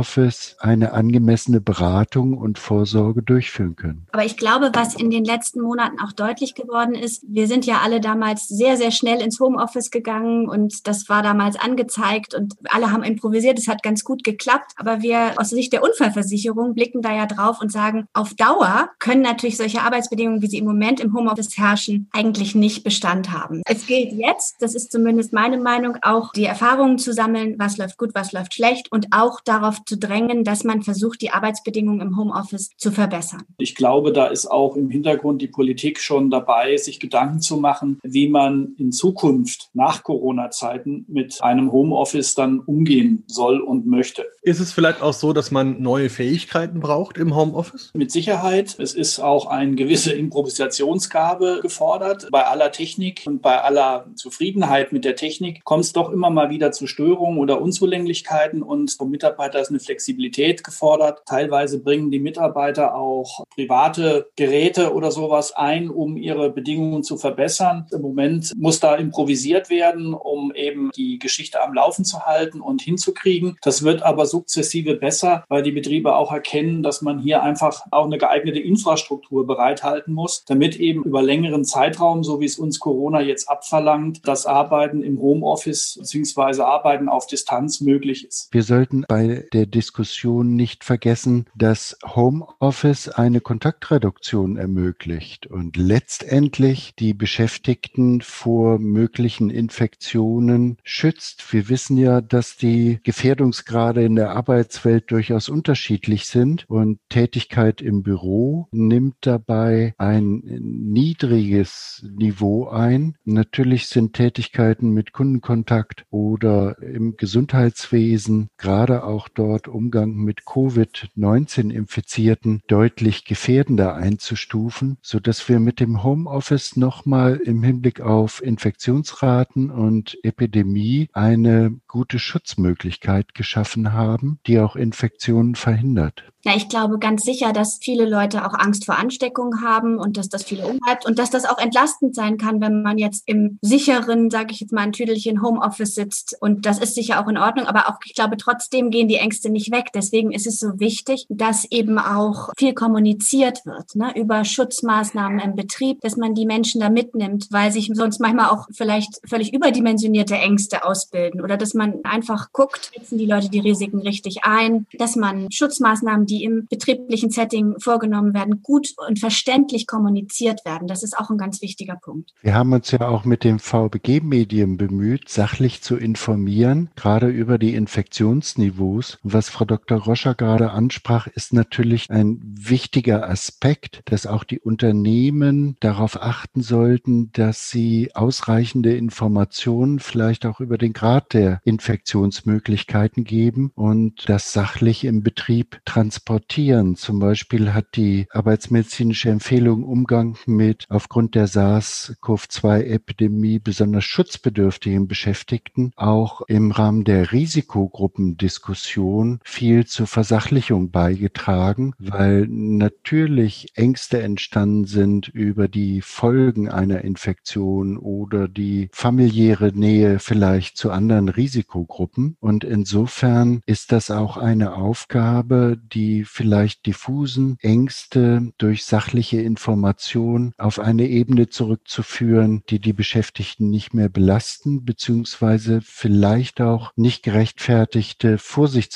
eine 0.60 0.94
angemessene 0.94 1.62
Beratung 1.62 2.38
und 2.38 2.60
Vorsorge 2.60 3.22
durchführen 3.22 3.76
können. 3.76 4.08
Aber 4.12 4.26
ich 4.26 4.38
glaube, 4.38 4.72
was 4.74 4.96
in 4.96 5.12
den 5.12 5.24
letzten 5.24 5.62
Monaten 5.62 6.00
auch 6.00 6.12
deutlich 6.12 6.56
geworden 6.56 6.96
ist, 6.96 7.24
wir 7.28 7.48
sind 7.48 7.66
ja 7.66 7.82
alle 7.84 8.02
damals 8.02 8.48
sehr, 8.48 8.78
sehr 8.78 8.92
schnell 8.92 9.22
ins 9.22 9.40
Homeoffice 9.40 9.92
gegangen 9.92 10.50
und 10.50 10.88
das 10.88 11.10
war 11.10 11.22
damals 11.22 11.56
angezeigt 11.56 12.34
und 12.34 12.56
alle 12.70 12.92
haben 12.92 13.04
improvisiert. 13.04 13.60
Es 13.60 13.68
hat 13.68 13.84
ganz 13.84 14.04
gut 14.04 14.24
geklappt. 14.24 14.72
Aber 14.78 15.02
wir 15.02 15.34
aus 15.38 15.50
Sicht 15.50 15.74
der 15.74 15.84
Unfallversicherung 15.84 16.74
blicken 16.74 17.02
da 17.02 17.14
ja 17.14 17.26
drauf 17.26 17.62
und 17.62 17.72
sagen, 17.72 18.08
auf 18.14 18.34
Dauer 18.34 18.90
können 19.00 19.22
natürlich 19.22 19.58
solche 19.58 19.82
Arbeitsbedingungen, 19.82 20.42
wie 20.42 20.48
sie 20.48 20.58
im 20.58 20.66
Moment 20.66 21.00
im 21.00 21.14
Homeoffice 21.14 21.58
herrschen, 21.58 22.10
eigentlich 22.12 22.56
nicht 22.56 22.84
Bestand 22.84 23.32
haben. 23.32 23.62
Es 23.66 23.86
gilt 23.86 24.14
jetzt, 24.14 24.62
das 24.62 24.76
ist 24.76 24.92
zumindest 24.92 25.34
meine 25.34 25.58
Meinung, 25.58 25.98
auch 26.02 26.32
die 26.32 26.46
Erfahrungen 26.46 26.98
zu 26.98 27.14
sammeln, 27.14 27.56
was 27.60 27.78
läuft 27.78 27.98
gut, 27.98 28.16
was 28.16 28.32
läuft 28.32 28.54
schlecht 28.54 28.92
und 28.92 29.08
auch 29.12 29.40
darauf 29.42 29.83
zu 29.86 29.98
drängen, 29.98 30.44
dass 30.44 30.64
man 30.64 30.82
versucht, 30.82 31.22
die 31.22 31.32
Arbeitsbedingungen 31.32 32.02
im 32.02 32.18
Homeoffice 32.18 32.72
zu 32.78 32.92
verbessern. 32.92 33.44
Ich 33.58 33.76
glaube, 33.76 34.12
da 34.12 34.28
ist 34.28 34.48
auch 34.48 34.76
im 34.76 34.90
Hintergrund 34.90 35.42
die 35.42 35.48
Politik 35.48 36.00
schon 36.00 36.30
dabei, 36.30 36.78
sich 36.78 37.00
Gedanken 37.00 37.40
zu 37.42 37.58
machen, 37.58 38.00
wie 38.04 38.30
man 38.30 38.76
in 38.78 38.92
Zukunft 38.92 39.70
nach 39.74 40.04
Corona-Zeiten 40.04 41.06
mit 41.08 41.42
einem 41.44 41.72
Homeoffice 41.72 42.36
dann 42.36 42.60
umgehen 42.60 43.24
soll 43.28 43.60
und 43.60 43.86
möchte. 43.86 44.26
Ist 44.42 44.60
es 44.60 44.72
vielleicht 44.72 45.02
auch 45.02 45.14
so, 45.14 45.34
dass 45.34 45.52
man 45.52 45.82
neue 45.82 46.10
Fähigkeiten 46.10 46.80
braucht 46.80 47.18
im 47.18 47.36
Homeoffice? 47.36 47.92
Mit 47.94 48.12
Sicherheit. 48.12 48.76
Es 48.80 48.94
ist 48.94 49.20
auch 49.20 49.48
eine 49.48 49.76
gewisse 49.76 50.14
Improvisationsgabe 50.14 51.60
gefordert. 51.62 52.28
Bei 52.32 52.46
aller 52.46 52.72
Technik 52.72 53.24
und 53.26 53.42
bei 53.42 53.62
aller 53.62 54.08
Zufriedenheit 54.16 54.92
mit 54.92 55.06
der 55.06 55.16
Technik 55.16 55.64
kommt 55.64 55.86
es 55.86 55.94
doch 55.94 56.12
immer 56.12 56.30
mal 56.30 56.50
wieder 56.50 56.72
zu 56.72 56.88
Störungen 56.88 57.40
oder 57.40 57.62
Unzulänglichkeiten 57.62 58.64
und 58.64 58.92
vom 58.92 59.10
Mitarbeiter 59.10 59.60
ist 59.60 59.72
eine 59.74 59.80
Flexibilität 59.80 60.64
gefordert. 60.64 61.24
Teilweise 61.26 61.84
bringen 61.84 62.12
die 62.12 62.20
Mitarbeiter 62.20 62.96
auch 62.96 63.44
private 63.54 64.28
Geräte 64.36 64.94
oder 64.94 65.12
sowas 65.12 65.54
ein, 65.56 65.90
um 65.90 66.18
ihre 66.18 66.52
Bedingungen 66.52 67.04
zu 67.04 67.18
verbessern. 67.18 67.88
Im 67.92 68.02
Moment 68.02 68.52
muss 68.56 68.80
da 68.80 68.96
improvisiert 68.96 69.70
werden, 69.70 70.14
um 70.14 70.54
eben 70.54 70.92
die 70.96 71.20
Geschichte 71.20 71.62
am 71.62 71.74
Laufen 71.74 72.06
zu 72.06 72.26
halten 72.26 72.62
und 72.62 72.82
hinzukriegen. 72.82 73.58
Das 73.62 73.84
wird 73.84 74.04
aber 74.04 74.26
sukzessive 74.26 74.96
besser, 74.96 75.44
weil 75.50 75.64
die 75.64 75.72
Betriebe 75.72 76.16
auch 76.16 76.32
erkennen, 76.32 76.84
dass 76.84 77.02
man 77.02 77.20
hier 77.20 77.44
einfach 77.44 77.82
auch 77.92 78.06
eine 78.06 78.18
geeignete 78.18 78.60
Infrastruktur 78.60 79.48
bereithalten 79.48 80.14
muss, 80.14 80.46
damit 80.46 80.76
eben 80.78 81.04
über 81.04 81.22
längeren 81.22 81.66
Zeitraum, 81.66 82.24
so 82.24 82.40
wie 82.40 82.46
es 82.46 82.60
uns 82.60 82.80
Corona 82.80 83.22
jetzt 83.22 83.50
abverlangt, 83.50 84.22
das 84.26 84.46
Arbeiten 84.46 85.02
im 85.04 85.20
Homeoffice 85.20 85.98
bzw. 86.00 86.62
Arbeiten 86.62 87.10
auf 87.10 87.28
Distanz 87.28 87.82
möglich 87.82 88.28
ist. 88.28 88.50
Wir 88.52 88.64
sollten 88.64 89.06
bei 89.08 89.46
der 89.54 89.66
Diskussion 89.68 90.56
nicht 90.56 90.84
vergessen, 90.84 91.46
dass 91.56 91.98
Homeoffice 92.04 93.10
eine 93.10 93.40
Kontaktreduktion 93.40 94.58
ermöglicht 94.58 95.48
und 95.48 95.78
letztendlich 95.78 96.96
die 96.98 97.14
Beschäftigten 97.14 98.22
vor 98.22 98.80
möglichen 98.80 99.50
Infektionen 99.50 100.78
schützt. 100.84 101.54
Wir 101.54 101.70
wissen 101.70 101.98
ja, 101.98 102.22
dass 102.22 102.58
die 102.58 103.00
Gefährdungsgrade 103.04 104.04
in 104.04 104.16
der 104.16 104.32
Arbeitswelt 104.32 105.12
durchaus 105.12 105.50
unterschiedlich 105.50 106.26
sind 106.26 106.66
und 106.68 107.00
Tätigkeit 107.10 107.82
im 107.82 108.02
Büro 108.02 108.68
nimmt 108.72 109.16
dabei 109.22 109.94
ein 109.98 110.42
niedriges 110.44 112.06
Niveau 112.18 112.68
ein. 112.68 113.16
Natürlich 113.24 113.88
sind 113.88 114.14
Tätigkeiten 114.14 114.92
mit 114.92 115.14
Kundenkontakt 115.14 116.06
oder 116.10 116.82
im 116.82 117.18
Gesundheitswesen, 117.18 118.48
gerade 118.58 119.04
auch 119.04 119.28
dort 119.28 119.43
Umgang 119.44 120.16
mit 120.16 120.46
Covid-19-Infizierten 120.46 122.62
deutlich 122.68 123.26
gefährdender 123.26 123.96
einzustufen, 123.96 124.98
so 125.02 125.20
dass 125.20 125.50
wir 125.50 125.60
mit 125.60 125.80
dem 125.80 126.04
Homeoffice 126.04 126.76
nochmal 126.76 127.38
im 127.38 127.64
Hinblick 127.64 128.02
auf 128.02 128.44
Infektionsraten 128.44 129.70
und 129.70 130.18
Epidemie 130.24 131.10
eine 131.14 131.80
gute 131.88 132.18
Schutzmöglichkeit 132.20 133.36
geschaffen 133.36 133.94
haben, 133.94 134.40
die 134.48 134.60
auch 134.60 134.76
Infektionen 134.76 135.56
verhindert. 135.56 136.24
Ja, 136.46 136.58
ich 136.58 136.68
glaube 136.68 137.00
ganz 137.00 137.24
sicher, 137.24 137.54
dass 137.54 137.80
viele 137.82 138.06
Leute 138.06 138.46
auch 138.46 138.54
Angst 138.54 138.86
vor 138.86 138.98
Ansteckung 138.98 139.62
haben 139.62 139.98
und 139.98 140.18
dass 140.18 140.28
das 140.28 140.44
viele 140.44 140.68
umtreibt 140.68 141.06
und 141.06 141.18
dass 141.18 141.30
das 141.30 141.46
auch 141.46 141.58
entlastend 141.58 142.16
sein 142.16 142.38
kann, 142.38 142.60
wenn 142.60 142.82
man 142.82 142.98
jetzt 142.98 143.24
im 143.28 143.60
sicheren, 143.62 144.30
sage 144.30 144.52
ich 144.52 144.60
jetzt 144.60 144.74
mal, 144.74 144.82
ein 144.82 144.92
Tüdelchen 144.92 145.42
Homeoffice 145.42 145.96
sitzt. 145.96 146.36
Und 146.42 146.66
das 146.66 146.80
ist 146.80 146.96
sicher 146.96 147.24
auch 147.24 147.30
in 147.30 147.38
Ordnung, 147.38 147.66
aber 147.66 147.88
auch 147.88 147.98
ich 148.06 148.14
glaube, 148.14 148.36
trotzdem 148.36 148.90
gehen 148.90 149.08
die 149.08 149.16
Ängste 149.34 149.50
nicht 149.50 149.72
weg. 149.72 149.88
Deswegen 149.96 150.32
ist 150.32 150.46
es 150.46 150.60
so 150.60 150.80
wichtig, 150.80 151.26
dass 151.28 151.66
eben 151.72 151.98
auch 151.98 152.50
viel 152.56 152.76
kommuniziert 152.76 153.66
wird 153.66 153.96
ne, 153.96 154.14
über 154.16 154.46
Schutzmaßnahmen 154.46 155.40
im 155.40 155.56
Betrieb, 155.56 156.02
dass 156.02 156.18
man 156.18 156.36
die 156.36 156.46
Menschen 156.46 156.82
da 156.82 156.90
mitnimmt, 156.90 157.48
weil 157.50 157.72
sich 157.72 157.90
sonst 157.94 158.20
manchmal 158.20 158.50
auch 158.50 158.68
vielleicht 158.72 159.20
völlig 159.28 159.52
überdimensionierte 159.52 160.36
Ängste 160.36 160.86
ausbilden 160.86 161.42
oder 161.42 161.58
dass 161.58 161.74
man 161.74 162.02
einfach 162.04 162.52
guckt, 162.52 162.92
setzen 162.96 163.18
die 163.18 163.26
Leute 163.26 163.50
die 163.50 163.60
Risiken 163.60 164.02
richtig 164.02 164.44
ein, 164.44 164.86
dass 165.00 165.16
man 165.16 165.52
Schutzmaßnahmen, 165.52 166.28
die 166.28 166.44
im 166.44 166.68
betrieblichen 166.68 167.32
Setting 167.32 167.80
vorgenommen 167.80 168.36
werden, 168.36 168.62
gut 168.62 168.94
und 169.08 169.18
verständlich 169.18 169.88
kommuniziert 169.88 170.64
werden. 170.64 170.88
Das 170.88 171.02
ist 171.02 171.18
auch 171.18 171.32
ein 171.32 171.40
ganz 171.40 171.64
wichtiger 171.64 171.96
Punkt. 171.96 172.34
Wir 172.44 172.54
haben 172.54 172.72
uns 172.72 172.92
ja 172.92 173.08
auch 173.08 173.26
mit 173.26 173.44
dem 173.44 173.58
VBG-Medium 173.58 174.78
bemüht, 174.78 175.28
sachlich 175.28 175.82
zu 175.82 175.96
informieren, 175.96 176.92
gerade 176.96 177.30
über 177.30 177.58
die 177.58 177.74
Infektionsniveaus. 177.74 179.18
Was 179.26 179.48
Frau 179.48 179.64
Dr. 179.64 180.00
Roscher 180.00 180.36
gerade 180.36 180.72
ansprach, 180.72 181.28
ist 181.28 181.54
natürlich 181.54 182.10
ein 182.10 182.42
wichtiger 182.44 183.30
Aspekt, 183.30 184.02
dass 184.04 184.28
auch 184.28 184.44
die 184.44 184.60
Unternehmen 184.60 185.78
darauf 185.80 186.22
achten 186.22 186.62
sollten, 186.62 187.32
dass 187.32 187.70
sie 187.70 188.14
ausreichende 188.16 188.98
Informationen 188.98 190.00
vielleicht 190.00 190.46
auch 190.46 190.60
über 190.60 190.78
den 190.78 190.92
Grad 190.92 191.34
der 191.34 191.62
Infektionsmöglichkeiten 191.64 193.24
geben 193.24 193.72
und 193.76 194.28
das 194.28 194.52
sachlich 194.52 195.06
im 195.06 195.24
Betrieb 195.24 195.80
transportieren. 195.86 196.98
Zum 196.98 197.20
Beispiel 197.20 197.74
hat 197.74 197.96
die 197.96 198.28
arbeitsmedizinische 198.30 199.30
Empfehlung 199.30 199.86
Umgang 199.86 200.38
mit 200.48 200.86
aufgrund 200.90 201.36
der 201.36 201.48
SARS-CoV-2-Epidemie 201.48 203.60
besonders 203.60 204.04
schutzbedürftigen 204.04 205.08
Beschäftigten 205.08 205.94
auch 205.96 206.42
im 206.42 206.72
Rahmen 206.72 207.06
der 207.06 207.32
Risikogruppendiskussion 207.32 209.13
viel 209.44 209.86
zur 209.86 210.08
Versachlichung 210.08 210.92
beigetragen, 210.92 211.94
weil 212.00 212.48
natürlich 212.48 213.68
Ängste 213.76 214.22
entstanden 214.22 214.86
sind 214.86 215.28
über 215.28 215.68
die 215.68 216.02
Folgen 216.02 216.70
einer 216.70 217.04
Infektion 217.04 217.98
oder 217.98 218.48
die 218.48 218.90
familiäre 218.92 219.72
Nähe 219.74 220.20
vielleicht 220.20 220.78
zu 220.78 220.92
anderen 220.92 221.30
Risikogruppen. 221.30 222.38
Und 222.40 222.64
insofern 222.64 223.62
ist 223.66 223.92
das 223.92 224.12
auch 224.12 224.38
eine 224.38 224.76
Aufgabe, 224.76 225.78
die 225.94 226.24
vielleicht 226.24 226.86
diffusen 226.86 227.58
Ängste 227.62 228.52
durch 228.58 228.86
sachliche 228.86 229.42
Information 229.42 230.54
auf 230.58 230.80
eine 230.80 231.08
Ebene 231.08 231.50
zurückzuführen, 231.50 232.64
die 232.70 232.80
die 232.80 232.94
Beschäftigten 232.94 233.70
nicht 233.70 233.94
mehr 233.94 234.10
belasten, 234.10 234.86
beziehungsweise 234.86 235.82
vielleicht 235.82 236.62
auch 236.62 236.92
nicht 236.96 237.24
gerechtfertigte 237.24 238.38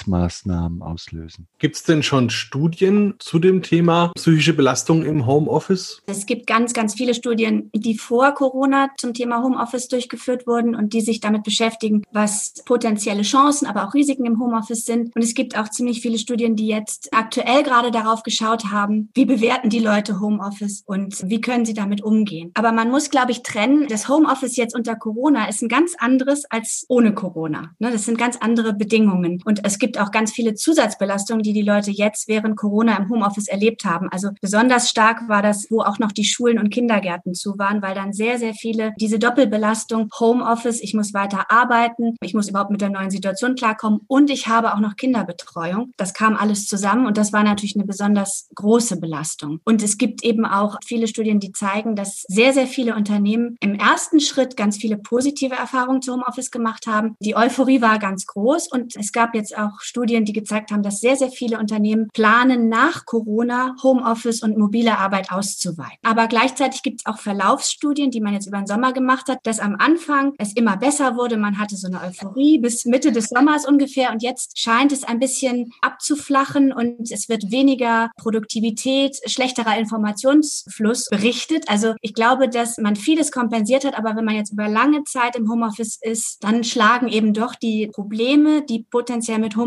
Vorsichtsmaßnahmen 0.08 0.82
auslösen. 0.82 1.48
Gibt 1.60 1.76
es 1.76 1.84
denn 1.84 2.04
schon 2.04 2.30
Studien 2.30 3.16
zu 3.20 3.40
dem 3.40 3.62
Thema 3.62 4.12
psychische 4.16 4.54
Belastung 4.54 5.04
im 5.04 5.26
Homeoffice? 5.26 6.02
Es 6.08 6.26
gibt 6.26 6.48
ganz, 6.48 6.74
ganz 6.74 6.94
viele 6.96 7.14
Studien, 7.14 7.70
die 7.76 7.98
vor 7.98 8.32
Corona 8.34 8.90
zum 8.98 9.14
Thema 9.14 9.44
Homeoffice 9.44 9.88
durchgeführt 9.88 10.48
wurden 10.48 10.76
und 10.76 10.94
die 10.94 11.02
sich 11.02 11.20
damit 11.20 11.44
beschäftigen, 11.44 12.04
was 12.12 12.54
potenzielle 12.66 13.24
Chancen, 13.24 13.68
aber 13.68 13.88
auch 13.88 13.94
Risiken 13.94 14.26
im 14.26 14.40
Homeoffice 14.40 14.86
sind. 14.86 15.16
Und 15.16 15.22
es 15.22 15.34
gibt 15.34 15.58
auch 15.58 15.70
ziemlich 15.70 16.02
viele 16.02 16.18
Studien, 16.18 16.56
die 16.56 16.68
jetzt 16.68 17.10
aktuell 17.12 17.64
gerade 17.64 17.92
darauf 17.92 18.24
geschaut 18.24 18.72
haben, 18.72 19.10
wie 19.14 19.26
bewerten 19.26 19.70
die 19.70 19.80
Leute 19.80 20.20
Homeoffice 20.20 20.84
und 20.86 21.30
wie 21.30 21.42
können 21.42 21.66
sie 21.66 21.74
damit 21.74 22.04
umgehen. 22.04 22.52
Aber 22.54 22.72
man 22.72 22.90
muss, 22.90 23.10
glaube 23.10 23.32
ich, 23.32 23.44
trennen, 23.44 23.88
das 23.88 24.08
Homeoffice 24.08 24.56
jetzt 24.56 24.76
unter 24.76 24.96
Corona 24.96 25.50
ist 25.50 25.62
ein 25.62 25.70
ganz 25.70 25.96
anderes 25.98 26.46
als 26.50 26.86
ohne 26.88 27.14
Corona. 27.14 27.72
Ne, 27.80 27.92
das 27.92 28.06
sind 28.06 28.18
ganz 28.18 28.38
andere 28.38 28.74
Bedingungen. 28.74 29.42
Und 29.46 29.66
es 29.66 29.80
gibt 29.80 29.97
gibt 29.98 30.08
auch 30.08 30.12
ganz 30.12 30.32
viele 30.32 30.54
Zusatzbelastungen, 30.54 31.44
die 31.44 31.54
die 31.54 31.62
Leute 31.62 31.92
jetzt 31.92 32.28
während 32.28 32.56
Corona 32.56 32.98
im 32.98 33.10
Homeoffice 33.10 33.48
erlebt 33.48 33.84
haben. 33.84 34.10
Also 34.12 34.30
besonders 34.42 34.90
stark 34.90 35.28
war 35.28 35.42
das, 35.42 35.68
wo 35.72 35.82
auch 35.82 35.98
noch 36.00 36.12
die 36.12 36.24
Schulen 36.24 36.60
und 36.60 36.70
Kindergärten 36.70 37.34
zu 37.34 37.58
waren, 37.58 37.82
weil 37.82 37.96
dann 37.96 38.14
sehr, 38.14 38.38
sehr 38.38 38.54
viele 38.54 38.94
diese 39.00 39.18
Doppelbelastung 39.18 40.10
Homeoffice, 40.20 40.82
ich 40.82 40.94
muss 40.94 41.14
weiter 41.14 41.50
arbeiten, 41.50 42.16
ich 42.22 42.34
muss 42.34 42.50
überhaupt 42.50 42.70
mit 42.70 42.82
der 42.82 42.90
neuen 42.90 43.10
Situation 43.10 43.56
klarkommen 43.56 44.02
und 44.08 44.30
ich 44.30 44.48
habe 44.48 44.74
auch 44.74 44.80
noch 44.80 44.96
Kinderbetreuung. 44.96 45.92
Das 45.98 46.14
kam 46.14 46.36
alles 46.36 46.68
zusammen 46.68 47.08
und 47.08 47.18
das 47.18 47.34
war 47.34 47.44
natürlich 47.44 47.76
eine 47.76 47.86
besonders 47.86 48.50
große 48.56 49.00
Belastung. 49.00 49.60
Und 49.64 49.82
es 49.82 49.98
gibt 49.98 50.24
eben 50.24 50.46
auch 50.46 50.78
viele 50.86 51.08
Studien, 51.08 51.40
die 51.40 51.52
zeigen, 51.52 51.96
dass 51.96 52.24
sehr, 52.28 52.54
sehr 52.54 52.68
viele 52.68 52.96
Unternehmen 52.96 53.58
im 53.62 53.76
ersten 53.76 54.20
Schritt 54.20 54.58
ganz 54.58 54.78
viele 54.78 54.98
positive 54.98 55.56
Erfahrungen 55.56 56.02
zu 56.02 56.14
Homeoffice 56.14 56.52
gemacht 56.52 56.86
haben. 56.88 57.16
Die 57.20 57.36
Euphorie 57.36 57.82
war 57.82 57.98
ganz 58.00 58.28
groß 58.28 58.68
und 58.72 58.96
es 58.96 59.12
gab 59.12 59.34
jetzt 59.34 59.58
auch 59.58 59.82
Studien, 59.88 60.26
die 60.26 60.34
gezeigt 60.34 60.72
haben, 60.72 60.84
dass 60.84 61.00
sehr, 61.00 61.16
sehr 61.16 61.30
viele 61.30 61.60
Unternehmen 61.60 62.10
planen, 62.14 62.68
nach 62.68 63.06
Corona 63.06 63.76
Homeoffice 63.82 64.44
und 64.44 64.58
mobile 64.58 64.98
Arbeit 64.98 65.32
auszuweiten. 65.32 65.98
Aber 66.04 66.28
gleichzeitig 66.28 66.84
gibt 66.84 67.02
es 67.02 67.06
auch 67.06 67.20
Verlaufsstudien, 67.20 68.12
die 68.12 68.22
man 68.22 68.34
jetzt 68.34 68.48
über 68.48 68.58
den 68.58 68.68
Sommer 68.68 68.92
gemacht 68.94 69.30
hat, 69.30 69.40
dass 69.44 69.60
am 69.60 69.76
Anfang 69.80 70.34
es 70.38 70.54
immer 70.54 70.78
besser 70.78 71.16
wurde. 71.16 71.38
Man 71.38 71.58
hatte 71.58 71.78
so 71.78 71.88
eine 71.88 72.02
Euphorie 72.02 72.60
bis 72.60 72.86
Mitte 72.86 73.12
des 73.12 73.30
Sommers 73.30 73.66
ungefähr 73.66 74.12
und 74.12 74.22
jetzt 74.22 74.60
scheint 74.60 74.92
es 74.92 75.04
ein 75.04 75.20
bisschen 75.20 75.72
abzuflachen 75.82 76.74
und 76.74 77.10
es 77.12 77.30
wird 77.30 77.52
weniger 77.52 78.12
Produktivität, 78.18 79.18
schlechterer 79.26 79.78
Informationsfluss 79.78 81.08
berichtet. 81.10 81.70
Also 81.70 81.96
ich 82.02 82.14
glaube, 82.14 82.50
dass 82.50 82.78
man 82.78 82.96
vieles 82.96 83.32
kompensiert 83.32 83.86
hat, 83.86 83.98
aber 83.98 84.16
wenn 84.16 84.26
man 84.26 84.36
jetzt 84.36 84.52
über 84.52 84.68
lange 84.68 85.04
Zeit 85.06 85.36
im 85.36 85.50
Homeoffice 85.50 85.98
ist, 86.02 86.44
dann 86.44 86.64
schlagen 86.64 87.08
eben 87.08 87.34
doch 87.34 87.56
die 87.56 87.88
Probleme, 87.94 88.64
die 88.66 88.84
potenziell 88.84 89.40
mit 89.40 89.56
Homeoffice 89.56 89.67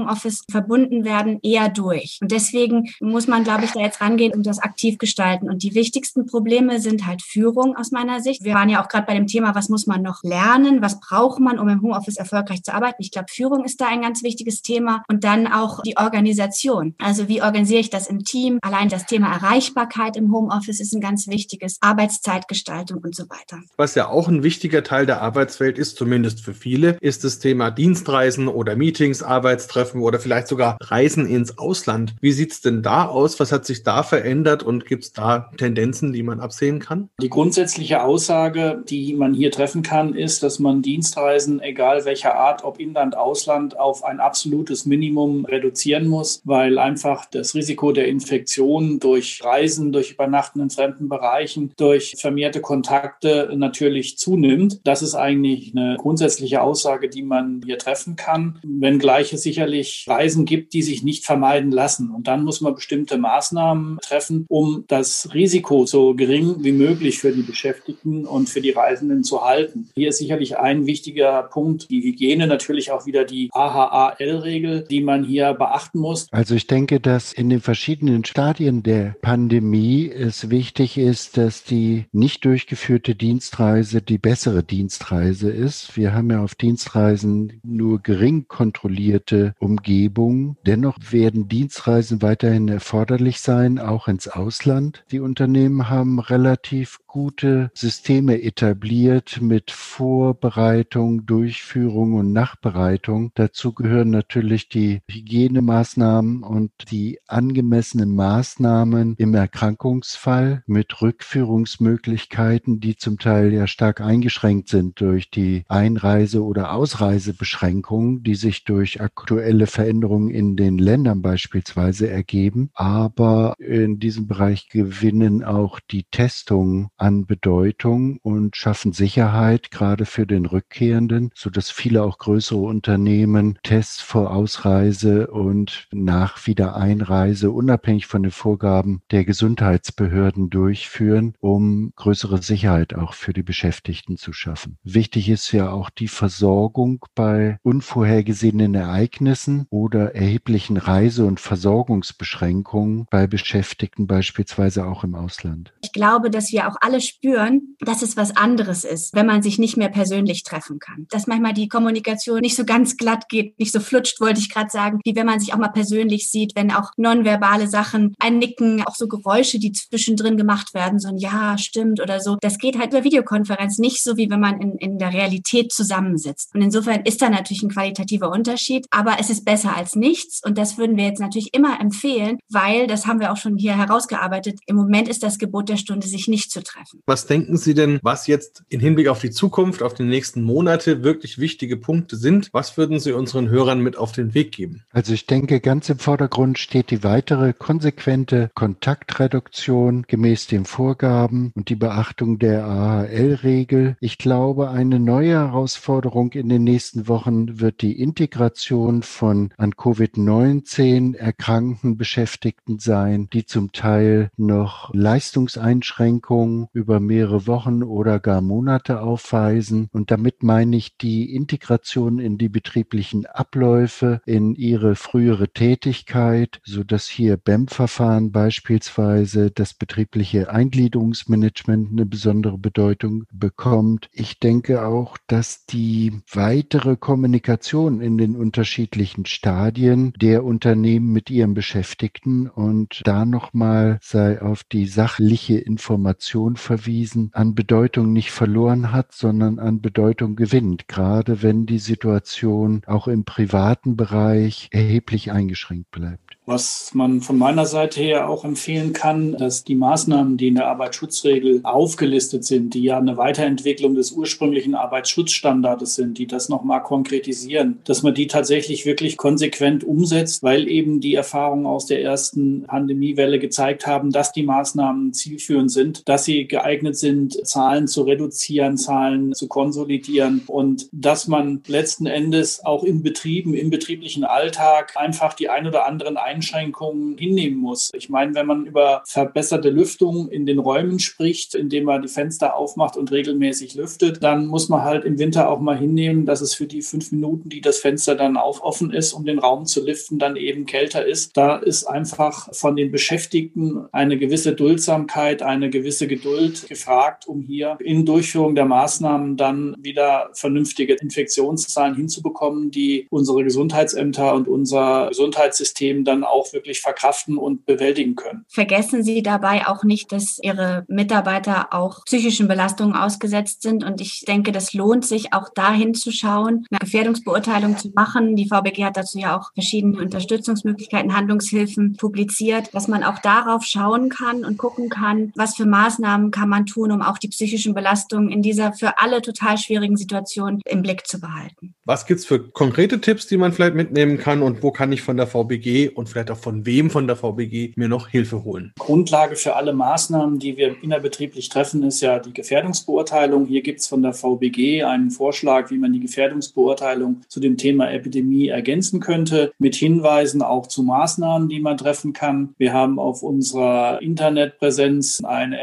verbunden 0.50 1.04
werden, 1.04 1.38
eher 1.42 1.68
durch. 1.68 2.18
Und 2.20 2.32
deswegen 2.32 2.90
muss 3.00 3.26
man, 3.26 3.44
glaube 3.44 3.64
ich, 3.64 3.72
da 3.72 3.80
jetzt 3.80 4.00
rangehen 4.00 4.32
und 4.32 4.46
das 4.46 4.58
aktiv 4.58 4.98
gestalten. 4.98 5.48
Und 5.48 5.62
die 5.62 5.74
wichtigsten 5.74 6.26
Probleme 6.26 6.80
sind 6.80 7.06
halt 7.06 7.22
Führung 7.22 7.76
aus 7.76 7.90
meiner 7.90 8.20
Sicht. 8.20 8.44
Wir 8.44 8.54
waren 8.54 8.68
ja 8.68 8.82
auch 8.82 8.88
gerade 8.88 9.06
bei 9.06 9.14
dem 9.14 9.26
Thema, 9.26 9.54
was 9.54 9.68
muss 9.68 9.86
man 9.86 10.02
noch 10.02 10.22
lernen? 10.22 10.82
Was 10.82 11.00
braucht 11.00 11.40
man, 11.40 11.58
um 11.58 11.68
im 11.68 11.82
Homeoffice 11.82 12.16
erfolgreich 12.16 12.62
zu 12.62 12.72
arbeiten? 12.72 12.96
Ich 13.02 13.10
glaube, 13.10 13.28
Führung 13.30 13.64
ist 13.64 13.80
da 13.80 13.88
ein 13.88 14.02
ganz 14.02 14.22
wichtiges 14.22 14.62
Thema. 14.62 15.02
Und 15.08 15.24
dann 15.24 15.46
auch 15.46 15.82
die 15.82 15.96
Organisation. 15.96 16.94
Also 16.98 17.28
wie 17.28 17.42
organisiere 17.42 17.80
ich 17.80 17.90
das 17.90 18.06
im 18.06 18.24
Team? 18.24 18.58
Allein 18.62 18.88
das 18.88 19.06
Thema 19.06 19.32
Erreichbarkeit 19.32 20.16
im 20.16 20.32
Homeoffice 20.32 20.80
ist 20.80 20.92
ein 20.92 21.00
ganz 21.00 21.26
wichtiges. 21.26 21.78
Arbeitszeitgestaltung 21.80 22.98
und 22.98 23.14
so 23.16 23.24
weiter. 23.24 23.60
Was 23.76 23.94
ja 23.94 24.08
auch 24.08 24.28
ein 24.28 24.42
wichtiger 24.42 24.84
Teil 24.84 25.06
der 25.06 25.22
Arbeitswelt 25.22 25.78
ist, 25.78 25.96
zumindest 25.96 26.40
für 26.40 26.54
viele, 26.54 26.96
ist 27.00 27.24
das 27.24 27.38
Thema 27.38 27.70
Dienstreisen 27.70 28.48
oder 28.48 28.76
Meetings, 28.76 29.22
Arbeitstreffen 29.22 29.89
oder 29.94 30.18
vielleicht 30.18 30.48
sogar 30.48 30.76
Reisen 30.80 31.26
ins 31.26 31.58
Ausland. 31.58 32.14
Wie 32.20 32.32
sieht 32.32 32.52
es 32.52 32.60
denn 32.60 32.82
da 32.82 33.06
aus? 33.06 33.40
Was 33.40 33.52
hat 33.52 33.64
sich 33.64 33.82
da 33.82 34.02
verändert 34.02 34.62
und 34.62 34.86
gibt 34.86 35.04
es 35.04 35.12
da 35.12 35.50
Tendenzen, 35.56 36.12
die 36.12 36.22
man 36.22 36.40
absehen 36.40 36.78
kann? 36.78 37.08
Die 37.20 37.30
grundsätzliche 37.30 38.02
Aussage, 38.02 38.82
die 38.88 39.14
man 39.14 39.34
hier 39.34 39.50
treffen 39.50 39.82
kann, 39.82 40.14
ist, 40.14 40.42
dass 40.42 40.58
man 40.58 40.82
Dienstreisen, 40.82 41.60
egal 41.60 42.04
welcher 42.04 42.34
Art, 42.34 42.64
ob 42.64 42.78
Inland, 42.78 43.16
Ausland, 43.16 43.78
auf 43.78 44.04
ein 44.04 44.20
absolutes 44.20 44.86
Minimum 44.86 45.44
reduzieren 45.44 46.06
muss, 46.06 46.40
weil 46.44 46.78
einfach 46.78 47.26
das 47.26 47.54
Risiko 47.54 47.92
der 47.92 48.08
Infektion 48.08 49.00
durch 49.00 49.40
Reisen, 49.42 49.92
durch 49.92 50.12
Übernachten 50.12 50.60
in 50.60 50.70
fremden 50.70 51.08
Bereichen, 51.08 51.72
durch 51.76 52.14
vermehrte 52.18 52.60
Kontakte 52.60 53.50
natürlich 53.54 54.18
zunimmt. 54.18 54.80
Das 54.84 55.02
ist 55.02 55.14
eigentlich 55.14 55.72
eine 55.74 55.96
grundsätzliche 55.98 56.62
Aussage, 56.62 57.08
die 57.08 57.22
man 57.22 57.62
hier 57.64 57.78
treffen 57.78 58.16
kann, 58.16 58.58
wenngleich 58.62 59.32
es 59.32 59.42
sicherlich 59.42 59.79
Reisen 60.06 60.44
gibt, 60.44 60.72
die 60.72 60.82
sich 60.82 61.02
nicht 61.02 61.24
vermeiden 61.24 61.70
lassen. 61.70 62.10
Und 62.10 62.26
dann 62.28 62.44
muss 62.44 62.60
man 62.60 62.74
bestimmte 62.74 63.18
Maßnahmen 63.18 63.98
treffen, 64.02 64.46
um 64.48 64.84
das 64.88 65.30
Risiko 65.34 65.86
so 65.86 66.14
gering 66.14 66.56
wie 66.58 66.72
möglich 66.72 67.18
für 67.18 67.32
die 67.32 67.42
Beschäftigten 67.42 68.26
und 68.26 68.48
für 68.48 68.60
die 68.60 68.70
Reisenden 68.70 69.24
zu 69.24 69.42
halten. 69.42 69.88
Hier 69.94 70.10
ist 70.10 70.18
sicherlich 70.18 70.58
ein 70.58 70.86
wichtiger 70.86 71.42
Punkt 71.44 71.90
die 71.90 72.02
Hygiene, 72.02 72.46
natürlich 72.46 72.92
auch 72.92 73.06
wieder 73.06 73.24
die 73.24 73.50
AHAL-Regel, 73.52 74.84
die 74.90 75.02
man 75.02 75.24
hier 75.24 75.54
beachten 75.54 75.98
muss. 75.98 76.26
Also 76.30 76.54
ich 76.54 76.66
denke, 76.66 77.00
dass 77.00 77.32
in 77.32 77.50
den 77.50 77.60
verschiedenen 77.60 78.24
Stadien 78.24 78.82
der 78.82 79.16
Pandemie 79.20 80.10
es 80.10 80.50
wichtig 80.50 80.98
ist, 80.98 81.36
dass 81.36 81.64
die 81.64 82.06
nicht 82.12 82.44
durchgeführte 82.44 83.14
Dienstreise 83.14 84.02
die 84.02 84.18
bessere 84.18 84.62
Dienstreise 84.62 85.50
ist. 85.50 85.96
Wir 85.96 86.12
haben 86.14 86.30
ja 86.30 86.42
auf 86.42 86.54
Dienstreisen 86.54 87.60
nur 87.62 88.00
gering 88.00 88.46
kontrollierte 88.48 89.54
Umgebung. 89.70 90.56
Dennoch 90.66 90.98
werden 91.10 91.46
Dienstreisen 91.46 92.22
weiterhin 92.22 92.66
erforderlich 92.66 93.40
sein, 93.40 93.78
auch 93.78 94.08
ins 94.08 94.26
Ausland. 94.26 95.04
Die 95.12 95.20
Unternehmen 95.20 95.88
haben 95.88 96.18
relativ 96.18 96.98
gute 97.10 97.72
Systeme 97.74 98.40
etabliert 98.40 99.40
mit 99.40 99.72
Vorbereitung, 99.72 101.26
Durchführung 101.26 102.14
und 102.14 102.32
Nachbereitung. 102.32 103.32
Dazu 103.34 103.72
gehören 103.72 104.10
natürlich 104.10 104.68
die 104.68 105.00
Hygienemaßnahmen 105.10 106.44
und 106.44 106.70
die 106.92 107.18
angemessenen 107.26 108.14
Maßnahmen 108.14 109.16
im 109.18 109.34
Erkrankungsfall 109.34 110.62
mit 110.66 111.02
Rückführungsmöglichkeiten, 111.02 112.78
die 112.78 112.94
zum 112.94 113.18
Teil 113.18 113.52
ja 113.52 113.66
stark 113.66 114.00
eingeschränkt 114.00 114.68
sind 114.68 115.00
durch 115.00 115.30
die 115.30 115.64
Einreise- 115.66 116.44
oder 116.44 116.72
Ausreisebeschränkungen, 116.72 118.22
die 118.22 118.36
sich 118.36 118.62
durch 118.62 119.00
aktuelle 119.00 119.66
Veränderungen 119.66 120.30
in 120.30 120.54
den 120.54 120.78
Ländern 120.78 121.22
beispielsweise 121.22 122.08
ergeben. 122.08 122.70
Aber 122.74 123.54
in 123.58 123.98
diesem 123.98 124.28
Bereich 124.28 124.68
gewinnen 124.68 125.42
auch 125.42 125.80
die 125.80 126.04
Testungen 126.04 126.88
an 127.00 127.26
Bedeutung 127.26 128.18
und 128.22 128.56
schaffen 128.56 128.92
Sicherheit, 128.92 129.70
gerade 129.70 130.04
für 130.04 130.26
den 130.26 130.46
Rückkehrenden, 130.46 131.30
so 131.34 131.50
dass 131.50 131.70
viele 131.70 132.02
auch 132.02 132.18
größere 132.18 132.58
Unternehmen 132.58 133.58
Tests 133.62 134.00
vor 134.00 134.32
Ausreise 134.32 135.28
und 135.28 135.88
nach 135.92 136.46
Wiedereinreise 136.46 137.50
unabhängig 137.50 138.06
von 138.06 138.22
den 138.22 138.32
Vorgaben 138.32 139.02
der 139.10 139.24
Gesundheitsbehörden 139.24 140.50
durchführen, 140.50 141.34
um 141.40 141.92
größere 141.96 142.42
Sicherheit 142.42 142.94
auch 142.94 143.14
für 143.14 143.32
die 143.32 143.42
Beschäftigten 143.42 144.16
zu 144.16 144.32
schaffen. 144.32 144.78
Wichtig 144.82 145.28
ist 145.28 145.52
ja 145.52 145.70
auch 145.70 145.90
die 145.90 146.08
Versorgung 146.08 147.04
bei 147.14 147.58
unvorhergesehenen 147.62 148.74
Ereignissen 148.74 149.66
oder 149.70 150.14
erheblichen 150.14 150.76
Reise- 150.76 151.24
und 151.24 151.40
Versorgungsbeschränkungen 151.40 153.06
bei 153.10 153.26
Beschäftigten 153.26 154.06
beispielsweise 154.06 154.86
auch 154.86 155.04
im 155.04 155.14
Ausland. 155.14 155.72
Ich 155.82 155.92
glaube, 155.92 156.30
dass 156.30 156.52
wir 156.52 156.68
auch 156.68 156.76
alle 156.80 156.89
alle 156.90 157.00
spüren, 157.00 157.76
dass 157.78 158.02
es 158.02 158.16
was 158.16 158.36
anderes 158.36 158.82
ist, 158.82 159.14
wenn 159.14 159.26
man 159.26 159.42
sich 159.42 159.60
nicht 159.60 159.76
mehr 159.76 159.90
persönlich 159.90 160.42
treffen 160.42 160.80
kann. 160.80 161.06
Dass 161.10 161.28
manchmal 161.28 161.52
die 161.52 161.68
Kommunikation 161.68 162.40
nicht 162.40 162.56
so 162.56 162.64
ganz 162.64 162.96
glatt 162.96 163.28
geht, 163.28 163.58
nicht 163.60 163.70
so 163.70 163.78
flutscht, 163.78 164.20
wollte 164.20 164.40
ich 164.40 164.50
gerade 164.50 164.70
sagen, 164.70 164.98
wie 165.04 165.14
wenn 165.14 165.26
man 165.26 165.38
sich 165.38 165.54
auch 165.54 165.58
mal 165.58 165.68
persönlich 165.68 166.28
sieht, 166.28 166.56
wenn 166.56 166.72
auch 166.72 166.90
nonverbale 166.96 167.68
Sachen, 167.68 168.14
ein 168.18 168.38
Nicken, 168.38 168.82
auch 168.84 168.96
so 168.96 169.06
Geräusche, 169.06 169.60
die 169.60 169.70
zwischendrin 169.70 170.36
gemacht 170.36 170.74
werden, 170.74 170.98
so 170.98 171.08
ein 171.08 171.18
Ja, 171.18 171.56
stimmt 171.58 172.00
oder 172.00 172.18
so. 172.20 172.36
Das 172.40 172.58
geht 172.58 172.76
halt 172.76 172.90
über 172.92 173.04
Videokonferenz 173.04 173.78
nicht 173.78 174.02
so, 174.02 174.16
wie 174.16 174.28
wenn 174.28 174.40
man 174.40 174.60
in, 174.60 174.72
in 174.78 174.98
der 174.98 175.12
Realität 175.12 175.72
zusammensitzt. 175.72 176.52
Und 176.54 176.62
insofern 176.62 177.02
ist 177.04 177.22
da 177.22 177.30
natürlich 177.30 177.62
ein 177.62 177.70
qualitativer 177.70 178.32
Unterschied, 178.32 178.86
aber 178.90 179.18
es 179.20 179.30
ist 179.30 179.44
besser 179.44 179.76
als 179.76 179.94
nichts. 179.94 180.40
Und 180.44 180.58
das 180.58 180.76
würden 180.76 180.96
wir 180.96 181.04
jetzt 181.04 181.20
natürlich 181.20 181.54
immer 181.54 181.80
empfehlen, 181.80 182.38
weil, 182.50 182.88
das 182.88 183.06
haben 183.06 183.20
wir 183.20 183.30
auch 183.30 183.36
schon 183.36 183.56
hier 183.56 183.76
herausgearbeitet, 183.76 184.58
im 184.66 184.74
Moment 184.74 185.08
ist 185.08 185.22
das 185.22 185.38
Gebot 185.38 185.68
der 185.68 185.76
Stunde, 185.76 186.08
sich 186.08 186.26
nicht 186.26 186.50
zu 186.50 186.62
treffen 186.62 186.79
treffen. 186.80 187.02
Was 187.06 187.26
denken 187.26 187.56
Sie 187.56 187.74
denn, 187.74 188.00
was 188.02 188.26
jetzt 188.26 188.64
im 188.68 188.80
Hinblick 188.80 189.08
auf 189.08 189.20
die 189.20 189.30
Zukunft, 189.30 189.82
auf 189.82 189.94
die 189.94 190.04
nächsten 190.04 190.42
Monate 190.42 191.02
wirklich 191.02 191.38
wichtige 191.38 191.76
Punkte 191.76 192.16
sind? 192.16 192.48
Was 192.52 192.76
würden 192.76 193.00
Sie 193.00 193.12
unseren 193.12 193.48
Hörern 193.48 193.80
mit 193.80 193.96
auf 193.96 194.12
den 194.12 194.34
Weg 194.34 194.52
geben? 194.52 194.84
Also 194.90 195.12
ich 195.12 195.26
denke, 195.26 195.60
ganz 195.60 195.88
im 195.88 195.98
Vordergrund 195.98 196.58
steht 196.58 196.90
die 196.90 197.04
weitere 197.04 197.52
konsequente 197.52 198.50
Kontaktreduktion 198.54 200.04
gemäß 200.06 200.46
den 200.46 200.64
Vorgaben 200.64 201.52
und 201.54 201.68
die 201.68 201.76
Beachtung 201.76 202.38
der 202.38 202.64
AHL-Regel. 202.64 203.96
Ich 204.00 204.18
glaube, 204.18 204.70
eine 204.70 204.98
neue 204.98 205.30
Herausforderung 205.30 206.32
in 206.32 206.48
den 206.48 206.64
nächsten 206.64 207.08
Wochen 207.08 207.60
wird 207.60 207.82
die 207.82 208.00
Integration 208.00 209.02
von 209.02 209.50
an 209.56 209.72
Covid-19 209.72 211.16
erkrankten 211.16 211.96
Beschäftigten 211.96 212.78
sein, 212.78 213.28
die 213.32 213.44
zum 213.46 213.72
Teil 213.72 214.30
noch 214.36 214.92
Leistungseinschränkungen 214.94 216.68
über 216.72 217.00
mehrere 217.00 217.46
Wochen 217.46 217.82
oder 217.82 218.20
gar 218.20 218.40
Monate 218.40 219.00
aufweisen. 219.00 219.88
Und 219.92 220.10
damit 220.10 220.42
meine 220.42 220.76
ich 220.76 220.96
die 220.96 221.34
Integration 221.34 222.18
in 222.18 222.38
die 222.38 222.48
betrieblichen 222.48 223.26
Abläufe, 223.26 224.20
in 224.26 224.54
ihre 224.54 224.94
frühere 224.94 225.48
Tätigkeit, 225.48 226.60
so 226.64 226.84
dass 226.84 227.06
hier 227.06 227.36
BEM-Verfahren 227.36 228.32
beispielsweise 228.32 229.50
das 229.50 229.74
betriebliche 229.74 230.50
Eingliederungsmanagement 230.50 231.90
eine 231.92 232.06
besondere 232.06 232.58
Bedeutung 232.58 233.24
bekommt. 233.32 234.08
Ich 234.12 234.38
denke 234.38 234.86
auch, 234.86 235.16
dass 235.26 235.64
die 235.66 236.20
weitere 236.32 236.96
Kommunikation 236.96 238.00
in 238.00 238.18
den 238.18 238.36
unterschiedlichen 238.36 239.26
Stadien 239.26 240.12
der 240.20 240.44
Unternehmen 240.44 241.12
mit 241.12 241.30
ihren 241.30 241.54
Beschäftigten 241.54 242.48
und 242.48 243.02
da 243.04 243.24
nochmal 243.24 243.98
sei 244.02 244.40
auf 244.40 244.64
die 244.64 244.86
sachliche 244.86 245.58
Information 245.58 246.56
verwiesen, 246.60 247.30
an 247.32 247.54
Bedeutung 247.54 248.12
nicht 248.12 248.30
verloren 248.30 248.92
hat, 248.92 249.12
sondern 249.12 249.58
an 249.58 249.80
Bedeutung 249.80 250.36
gewinnt, 250.36 250.88
gerade 250.88 251.42
wenn 251.42 251.66
die 251.66 251.78
Situation 251.78 252.82
auch 252.86 253.08
im 253.08 253.24
privaten 253.24 253.96
Bereich 253.96 254.68
erheblich 254.70 255.32
eingeschränkt 255.32 255.90
bleibt. 255.90 256.36
Was 256.46 256.90
man 256.94 257.20
von 257.20 257.38
meiner 257.38 257.64
Seite 257.64 258.00
her 258.00 258.28
auch 258.28 258.44
empfehlen 258.44 258.92
kann, 258.92 259.36
dass 259.36 259.62
die 259.62 259.76
Maßnahmen, 259.76 260.36
die 260.36 260.48
in 260.48 260.56
der 260.56 260.66
Arbeitsschutzregel 260.66 261.60
aufgelistet 261.62 262.44
sind, 262.44 262.74
die 262.74 262.82
ja 262.82 262.98
eine 262.98 263.16
Weiterentwicklung 263.16 263.94
des 263.94 264.10
ursprünglichen 264.10 264.74
Arbeitsschutzstandards 264.74 265.94
sind, 265.94 266.18
die 266.18 266.26
das 266.26 266.48
nochmal 266.48 266.82
konkretisieren, 266.82 267.78
dass 267.84 268.02
man 268.02 268.14
die 268.14 268.26
tatsächlich 268.26 268.84
wirklich 268.84 269.16
konsequent 269.16 269.84
umsetzt, 269.84 270.42
weil 270.42 270.68
eben 270.68 271.00
die 271.00 271.14
Erfahrungen 271.14 271.66
aus 271.66 271.86
der 271.86 272.02
ersten 272.02 272.64
Pandemiewelle 272.64 273.38
gezeigt 273.38 273.86
haben, 273.86 274.10
dass 274.10 274.32
die 274.32 274.42
Maßnahmen 274.42 275.12
zielführend 275.12 275.70
sind, 275.70 276.08
dass 276.08 276.24
sie 276.24 276.48
geeignet 276.50 276.96
sind, 276.96 277.46
Zahlen 277.46 277.88
zu 277.88 278.02
reduzieren, 278.02 278.76
Zahlen 278.76 279.32
zu 279.32 279.48
konsolidieren 279.48 280.42
und 280.46 280.88
dass 280.92 281.28
man 281.28 281.62
letzten 281.66 282.06
Endes 282.06 282.64
auch 282.64 282.84
in 282.84 283.02
Betrieben, 283.02 283.54
im 283.54 283.70
betrieblichen 283.70 284.24
Alltag 284.24 284.94
einfach 284.96 285.34
die 285.34 285.48
ein 285.48 285.66
oder 285.66 285.86
anderen 285.86 286.16
Einschränkungen 286.16 287.16
hinnehmen 287.16 287.58
muss. 287.58 287.90
Ich 287.94 288.08
meine, 288.08 288.34
wenn 288.34 288.46
man 288.46 288.66
über 288.66 289.02
verbesserte 289.06 289.70
Lüftung 289.70 290.28
in 290.28 290.46
den 290.46 290.58
Räumen 290.58 290.98
spricht, 290.98 291.54
indem 291.54 291.84
man 291.84 292.02
die 292.02 292.08
Fenster 292.08 292.56
aufmacht 292.56 292.96
und 292.96 293.10
regelmäßig 293.10 293.74
lüftet, 293.74 294.22
dann 294.22 294.46
muss 294.46 294.68
man 294.68 294.82
halt 294.82 295.04
im 295.04 295.18
Winter 295.18 295.48
auch 295.48 295.60
mal 295.60 295.78
hinnehmen, 295.78 296.26
dass 296.26 296.40
es 296.40 296.54
für 296.54 296.66
die 296.66 296.82
fünf 296.82 297.12
Minuten, 297.12 297.48
die 297.48 297.60
das 297.60 297.78
Fenster 297.78 298.14
dann 298.14 298.36
auf 298.36 298.62
offen 298.62 298.92
ist, 298.92 299.12
um 299.12 299.24
den 299.24 299.38
Raum 299.38 299.66
zu 299.66 299.84
lüften, 299.84 300.18
dann 300.18 300.36
eben 300.36 300.66
kälter 300.66 301.04
ist. 301.04 301.36
Da 301.36 301.56
ist 301.56 301.84
einfach 301.84 302.52
von 302.52 302.76
den 302.76 302.90
Beschäftigten 302.90 303.86
eine 303.92 304.18
gewisse 304.18 304.54
Duldsamkeit, 304.54 305.42
eine 305.42 305.70
gewisse 305.70 306.06
Geduld 306.06 306.39
gefragt, 306.68 307.26
um 307.26 307.42
hier 307.42 307.76
in 307.80 308.06
Durchführung 308.06 308.54
der 308.54 308.64
Maßnahmen 308.64 309.36
dann 309.36 309.76
wieder 309.78 310.30
vernünftige 310.34 310.94
Infektionszahlen 310.94 311.94
hinzubekommen, 311.94 312.70
die 312.70 313.06
unsere 313.10 313.44
Gesundheitsämter 313.44 314.34
und 314.34 314.48
unser 314.48 315.08
Gesundheitssystem 315.08 316.04
dann 316.04 316.24
auch 316.24 316.52
wirklich 316.52 316.80
verkraften 316.80 317.36
und 317.36 317.66
bewältigen 317.66 318.14
können. 318.14 318.44
Vergessen 318.48 319.02
Sie 319.02 319.22
dabei 319.22 319.66
auch 319.66 319.84
nicht, 319.84 320.12
dass 320.12 320.38
Ihre 320.42 320.84
Mitarbeiter 320.88 321.72
auch 321.72 322.04
psychischen 322.04 322.48
Belastungen 322.48 322.94
ausgesetzt 322.94 323.62
sind. 323.62 323.84
Und 323.84 324.00
ich 324.00 324.24
denke, 324.26 324.52
das 324.52 324.72
lohnt 324.72 325.04
sich 325.04 325.32
auch 325.32 325.48
dahin 325.54 325.94
zu 325.94 326.10
schauen, 326.10 326.66
eine 326.70 326.80
Gefährdungsbeurteilung 326.80 327.76
zu 327.76 327.90
machen. 327.94 328.36
Die 328.36 328.48
VBG 328.48 328.84
hat 328.84 328.96
dazu 328.96 329.18
ja 329.18 329.38
auch 329.38 329.50
verschiedene 329.54 329.98
Unterstützungsmöglichkeiten, 329.98 331.16
Handlungshilfen 331.16 331.96
publiziert, 331.96 332.74
dass 332.74 332.88
man 332.88 333.02
auch 333.02 333.18
darauf 333.18 333.64
schauen 333.64 334.08
kann 334.08 334.44
und 334.44 334.58
gucken 334.58 334.88
kann, 334.88 335.32
was 335.36 335.56
für 335.56 335.66
Maßnahmen 335.66 336.19
kann 336.30 336.50
man 336.50 336.66
tun, 336.66 336.92
um 336.92 337.00
auch 337.00 337.16
die 337.16 337.28
psychischen 337.28 337.72
Belastungen 337.72 338.30
in 338.30 338.42
dieser 338.42 338.74
für 338.74 338.98
alle 338.98 339.22
total 339.22 339.56
schwierigen 339.56 339.96
Situation 339.96 340.60
im 340.66 340.82
Blick 340.82 341.06
zu 341.06 341.20
behalten. 341.20 341.74
Was 341.84 342.06
gibt 342.06 342.20
es 342.20 342.26
für 342.26 342.50
konkrete 342.50 343.00
Tipps, 343.00 343.26
die 343.26 343.38
man 343.38 343.52
vielleicht 343.52 343.74
mitnehmen 343.74 344.18
kann 344.18 344.42
und 344.42 344.62
wo 344.62 344.70
kann 344.70 344.92
ich 344.92 345.02
von 345.02 345.16
der 345.16 345.26
VBG 345.26 345.88
und 345.88 346.08
vielleicht 346.08 346.30
auch 346.30 346.36
von 346.36 346.66
wem 346.66 346.90
von 346.90 347.06
der 347.06 347.16
VBG 347.16 347.72
mir 347.76 347.88
noch 347.88 348.08
Hilfe 348.08 348.44
holen? 348.44 348.72
Grundlage 348.78 349.36
für 349.36 349.56
alle 349.56 349.72
Maßnahmen, 349.72 350.38
die 350.38 350.56
wir 350.56 350.76
innerbetrieblich 350.82 351.48
treffen, 351.48 351.82
ist 351.82 352.00
ja 352.00 352.18
die 352.18 352.32
Gefährdungsbeurteilung. 352.32 353.46
Hier 353.46 353.62
gibt 353.62 353.80
es 353.80 353.86
von 353.86 354.02
der 354.02 354.12
VBG 354.12 354.84
einen 354.84 355.10
Vorschlag, 355.10 355.70
wie 355.70 355.78
man 355.78 355.92
die 355.92 356.00
Gefährdungsbeurteilung 356.00 357.22
zu 357.28 357.40
dem 357.40 357.56
Thema 357.56 357.90
Epidemie 357.90 358.48
ergänzen 358.48 359.00
könnte, 359.00 359.52
mit 359.58 359.74
Hinweisen 359.74 360.42
auch 360.42 360.66
zu 360.66 360.82
Maßnahmen, 360.82 361.48
die 361.48 361.60
man 361.60 361.76
treffen 361.76 362.12
kann. 362.12 362.54
Wir 362.58 362.72
haben 362.72 362.98
auf 362.98 363.22
unserer 363.22 364.02
Internetpräsenz 364.02 365.22
eine 365.24 365.60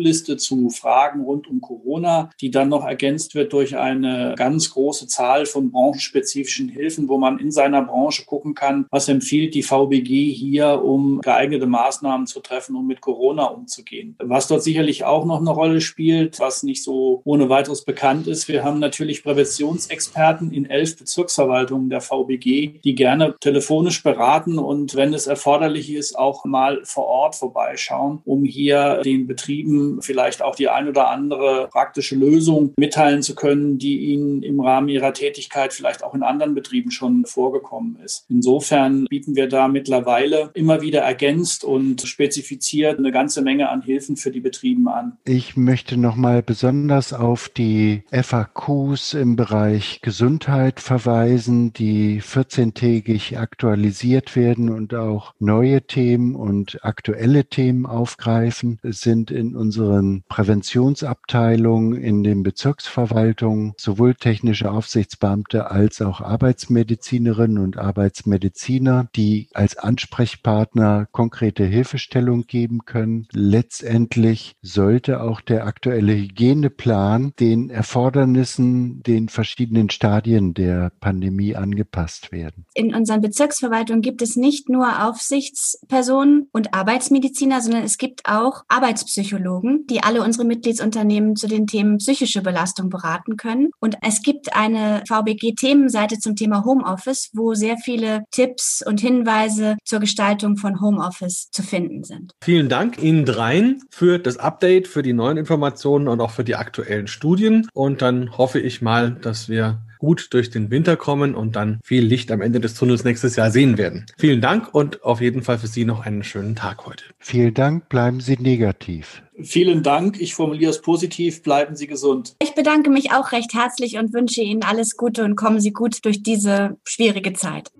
FAQ-Liste 0.00 0.36
zu 0.36 0.70
Fragen 0.70 1.22
rund 1.22 1.48
um 1.48 1.60
Corona, 1.60 2.30
die 2.40 2.50
dann 2.50 2.68
noch 2.68 2.84
ergänzt 2.84 3.34
wird 3.34 3.52
durch 3.52 3.76
eine 3.76 4.34
ganz 4.36 4.70
große 4.70 5.06
Zahl 5.06 5.46
von 5.46 5.70
branchenspezifischen 5.70 6.68
Hilfen, 6.68 7.08
wo 7.08 7.18
man 7.18 7.38
in 7.38 7.50
seiner 7.50 7.82
Branche 7.82 8.24
gucken 8.24 8.54
kann, 8.54 8.86
was 8.90 9.08
empfiehlt 9.08 9.54
die 9.54 9.62
VBG 9.62 10.32
hier, 10.32 10.82
um 10.82 11.20
geeignete 11.20 11.66
Maßnahmen 11.66 12.26
zu 12.26 12.40
treffen, 12.40 12.76
um 12.76 12.86
mit 12.86 13.00
Corona 13.00 13.44
umzugehen. 13.44 14.16
Was 14.18 14.48
dort 14.48 14.62
sicherlich 14.62 15.04
auch 15.04 15.24
noch 15.24 15.40
eine 15.40 15.50
Rolle 15.50 15.80
spielt, 15.80 16.40
was 16.40 16.62
nicht 16.62 16.82
so 16.82 17.20
ohne 17.24 17.48
weiteres 17.48 17.84
bekannt 17.84 18.26
ist, 18.26 18.48
wir 18.48 18.64
haben 18.64 18.78
natürlich 18.78 19.22
Präventionsexperten 19.22 20.52
in 20.52 20.66
elf 20.66 20.96
Bezirksverwaltungen 20.96 21.90
der 21.90 22.00
VBG, 22.00 22.80
die 22.84 22.94
gerne 22.94 23.34
telefonisch 23.40 24.02
beraten 24.02 24.58
und 24.58 24.94
wenn 24.94 25.14
es 25.14 25.26
erforderlich 25.26 25.92
ist, 25.92 26.18
auch 26.18 26.44
mal 26.44 26.80
vor 26.84 27.06
Ort 27.06 27.36
vorbeischauen, 27.36 28.20
um 28.24 28.44
hier 28.44 29.00
den 29.04 29.26
Betrieben 29.26 29.89
vielleicht 30.00 30.42
auch 30.42 30.54
die 30.54 30.68
ein 30.68 30.88
oder 30.88 31.08
andere 31.08 31.68
praktische 31.70 32.16
Lösung 32.16 32.72
mitteilen 32.76 33.22
zu 33.22 33.34
können, 33.34 33.78
die 33.78 33.98
ihnen 34.12 34.42
im 34.42 34.60
Rahmen 34.60 34.88
ihrer 34.88 35.12
Tätigkeit 35.12 35.72
vielleicht 35.72 36.02
auch 36.02 36.14
in 36.14 36.22
anderen 36.22 36.54
Betrieben 36.54 36.90
schon 36.90 37.24
vorgekommen 37.24 37.98
ist. 38.04 38.24
Insofern 38.28 39.06
bieten 39.06 39.36
wir 39.36 39.48
da 39.48 39.68
mittlerweile 39.68 40.50
immer 40.54 40.82
wieder 40.82 41.00
ergänzt 41.00 41.64
und 41.64 42.02
spezifiziert 42.02 42.98
eine 42.98 43.12
ganze 43.12 43.42
Menge 43.42 43.68
an 43.68 43.82
Hilfen 43.82 44.16
für 44.16 44.30
die 44.30 44.40
Betrieben 44.40 44.88
an. 44.88 45.18
Ich 45.24 45.56
möchte 45.56 45.96
nochmal 45.96 46.42
besonders 46.42 47.12
auf 47.12 47.48
die 47.48 48.02
FAQs 48.10 49.14
im 49.14 49.36
Bereich 49.36 50.00
Gesundheit 50.02 50.80
verweisen, 50.80 51.72
die 51.72 52.20
14-tägig 52.22 53.38
aktualisiert 53.38 54.36
werden 54.36 54.70
und 54.70 54.94
auch 54.94 55.34
neue 55.38 55.82
Themen 55.82 56.34
und 56.34 56.84
aktuelle 56.84 57.44
Themen 57.44 57.86
aufgreifen, 57.86 58.78
sind 58.82 59.30
in 59.30 59.56
unseren 59.80 60.22
Präventionsabteilungen 60.28 61.94
in 62.00 62.22
den 62.22 62.42
Bezirksverwaltungen 62.42 63.72
sowohl 63.76 64.14
technische 64.14 64.70
Aufsichtsbeamte 64.70 65.70
als 65.70 66.02
auch 66.02 66.20
Arbeitsmedizinerinnen 66.20 67.58
und 67.58 67.78
Arbeitsmediziner, 67.78 69.08
die 69.16 69.48
als 69.54 69.78
Ansprechpartner 69.78 71.08
konkrete 71.12 71.64
Hilfestellung 71.64 72.46
geben 72.46 72.84
können. 72.84 73.26
Letztendlich 73.32 74.54
sollte 74.60 75.22
auch 75.22 75.40
der 75.40 75.66
aktuelle 75.66 76.14
Hygieneplan 76.14 77.32
den 77.40 77.70
Erfordernissen, 77.70 79.02
den 79.02 79.28
verschiedenen 79.28 79.88
Stadien 79.90 80.52
der 80.54 80.92
Pandemie 81.00 81.56
angepasst 81.56 82.32
werden. 82.32 82.66
In 82.74 82.94
unseren 82.94 83.22
Bezirksverwaltungen 83.22 84.02
gibt 84.02 84.20
es 84.20 84.36
nicht 84.36 84.68
nur 84.68 85.08
Aufsichtspersonen 85.08 86.48
und 86.52 86.74
Arbeitsmediziner, 86.74 87.60
sondern 87.60 87.82
es 87.82 87.96
gibt 87.96 88.26
auch 88.26 88.64
Arbeitspsychologen, 88.68 89.69
die 89.88 90.02
alle 90.02 90.22
unsere 90.22 90.44
Mitgliedsunternehmen 90.44 91.36
zu 91.36 91.46
den 91.46 91.66
Themen 91.66 91.98
psychische 91.98 92.42
Belastung 92.42 92.88
beraten 92.88 93.36
können. 93.36 93.70
Und 93.80 93.96
es 94.02 94.22
gibt 94.22 94.54
eine 94.54 95.02
VBG-Themenseite 95.08 96.18
zum 96.18 96.36
Thema 96.36 96.64
Homeoffice, 96.64 97.30
wo 97.32 97.54
sehr 97.54 97.76
viele 97.76 98.24
Tipps 98.30 98.82
und 98.86 99.00
Hinweise 99.00 99.20
Hinweise 99.20 99.76
zur 99.84 100.00
Gestaltung 100.00 100.56
von 100.56 100.80
Homeoffice 100.80 101.50
zu 101.50 101.62
finden 101.62 102.04
sind. 102.04 102.32
Vielen 102.42 102.68
Dank 102.68 103.02
Ihnen 103.02 103.24
dreien 103.24 103.82
für 103.90 104.18
das 104.18 104.38
Update, 104.38 104.88
für 104.88 105.02
die 105.02 105.12
neuen 105.12 105.36
Informationen 105.36 106.08
und 106.08 106.20
auch 106.20 106.30
für 106.30 106.44
die 106.44 106.56
aktuellen 106.56 107.06
Studien. 107.06 107.68
Und 107.72 108.02
dann 108.02 108.36
hoffe 108.36 108.60
ich 108.60 108.82
mal, 108.82 109.12
dass 109.12 109.48
wir 109.48 109.82
gut 110.00 110.32
durch 110.32 110.50
den 110.50 110.70
Winter 110.70 110.96
kommen 110.96 111.36
und 111.36 111.54
dann 111.54 111.78
viel 111.84 112.04
Licht 112.04 112.32
am 112.32 112.40
Ende 112.40 112.58
des 112.58 112.74
Tunnels 112.74 113.04
nächstes 113.04 113.36
Jahr 113.36 113.52
sehen 113.52 113.78
werden. 113.78 114.06
Vielen 114.18 114.40
Dank 114.40 114.74
und 114.74 115.04
auf 115.04 115.20
jeden 115.20 115.42
Fall 115.42 115.58
für 115.58 115.68
Sie 115.68 115.84
noch 115.84 116.04
einen 116.04 116.24
schönen 116.24 116.56
Tag 116.56 116.86
heute. 116.86 117.04
Vielen 117.18 117.54
Dank, 117.54 117.88
bleiben 117.88 118.18
Sie 118.20 118.36
negativ. 118.36 119.22
Vielen 119.42 119.82
Dank. 119.82 120.20
Ich 120.20 120.34
formuliere 120.34 120.70
es 120.70 120.80
positiv. 120.80 121.42
Bleiben 121.42 121.76
Sie 121.76 121.86
gesund. 121.86 122.34
Ich 122.42 122.54
bedanke 122.54 122.88
mich 122.90 123.12
auch 123.12 123.32
recht 123.32 123.52
herzlich 123.54 123.98
und 123.98 124.12
wünsche 124.12 124.42
Ihnen 124.42 124.62
alles 124.62 124.96
Gute 124.96 125.24
und 125.24 125.36
kommen 125.36 125.60
Sie 125.60 125.72
gut 125.72 126.04
durch 126.04 126.22
diese 126.22 126.76
schwierige 126.84 127.32
Zeit. 127.34 127.70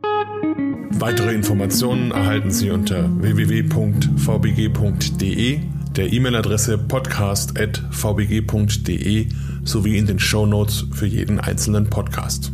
Weitere 0.93 1.35
Informationen 1.35 2.11
erhalten 2.11 2.51
Sie 2.51 2.71
unter 2.71 3.09
www.vbg.de, 3.23 4.11
der 5.97 6.13
E-Mail-Adresse 6.13 6.79
podcast.vbg.de 6.79 9.29
sowie 9.71 9.99
in 9.99 10.07
den 10.07 10.19
Show 10.19 10.47
Notes 10.47 10.85
für 10.93 11.07
jeden 11.07 11.39
einzelnen 11.39 11.89
Podcast. 11.89 12.51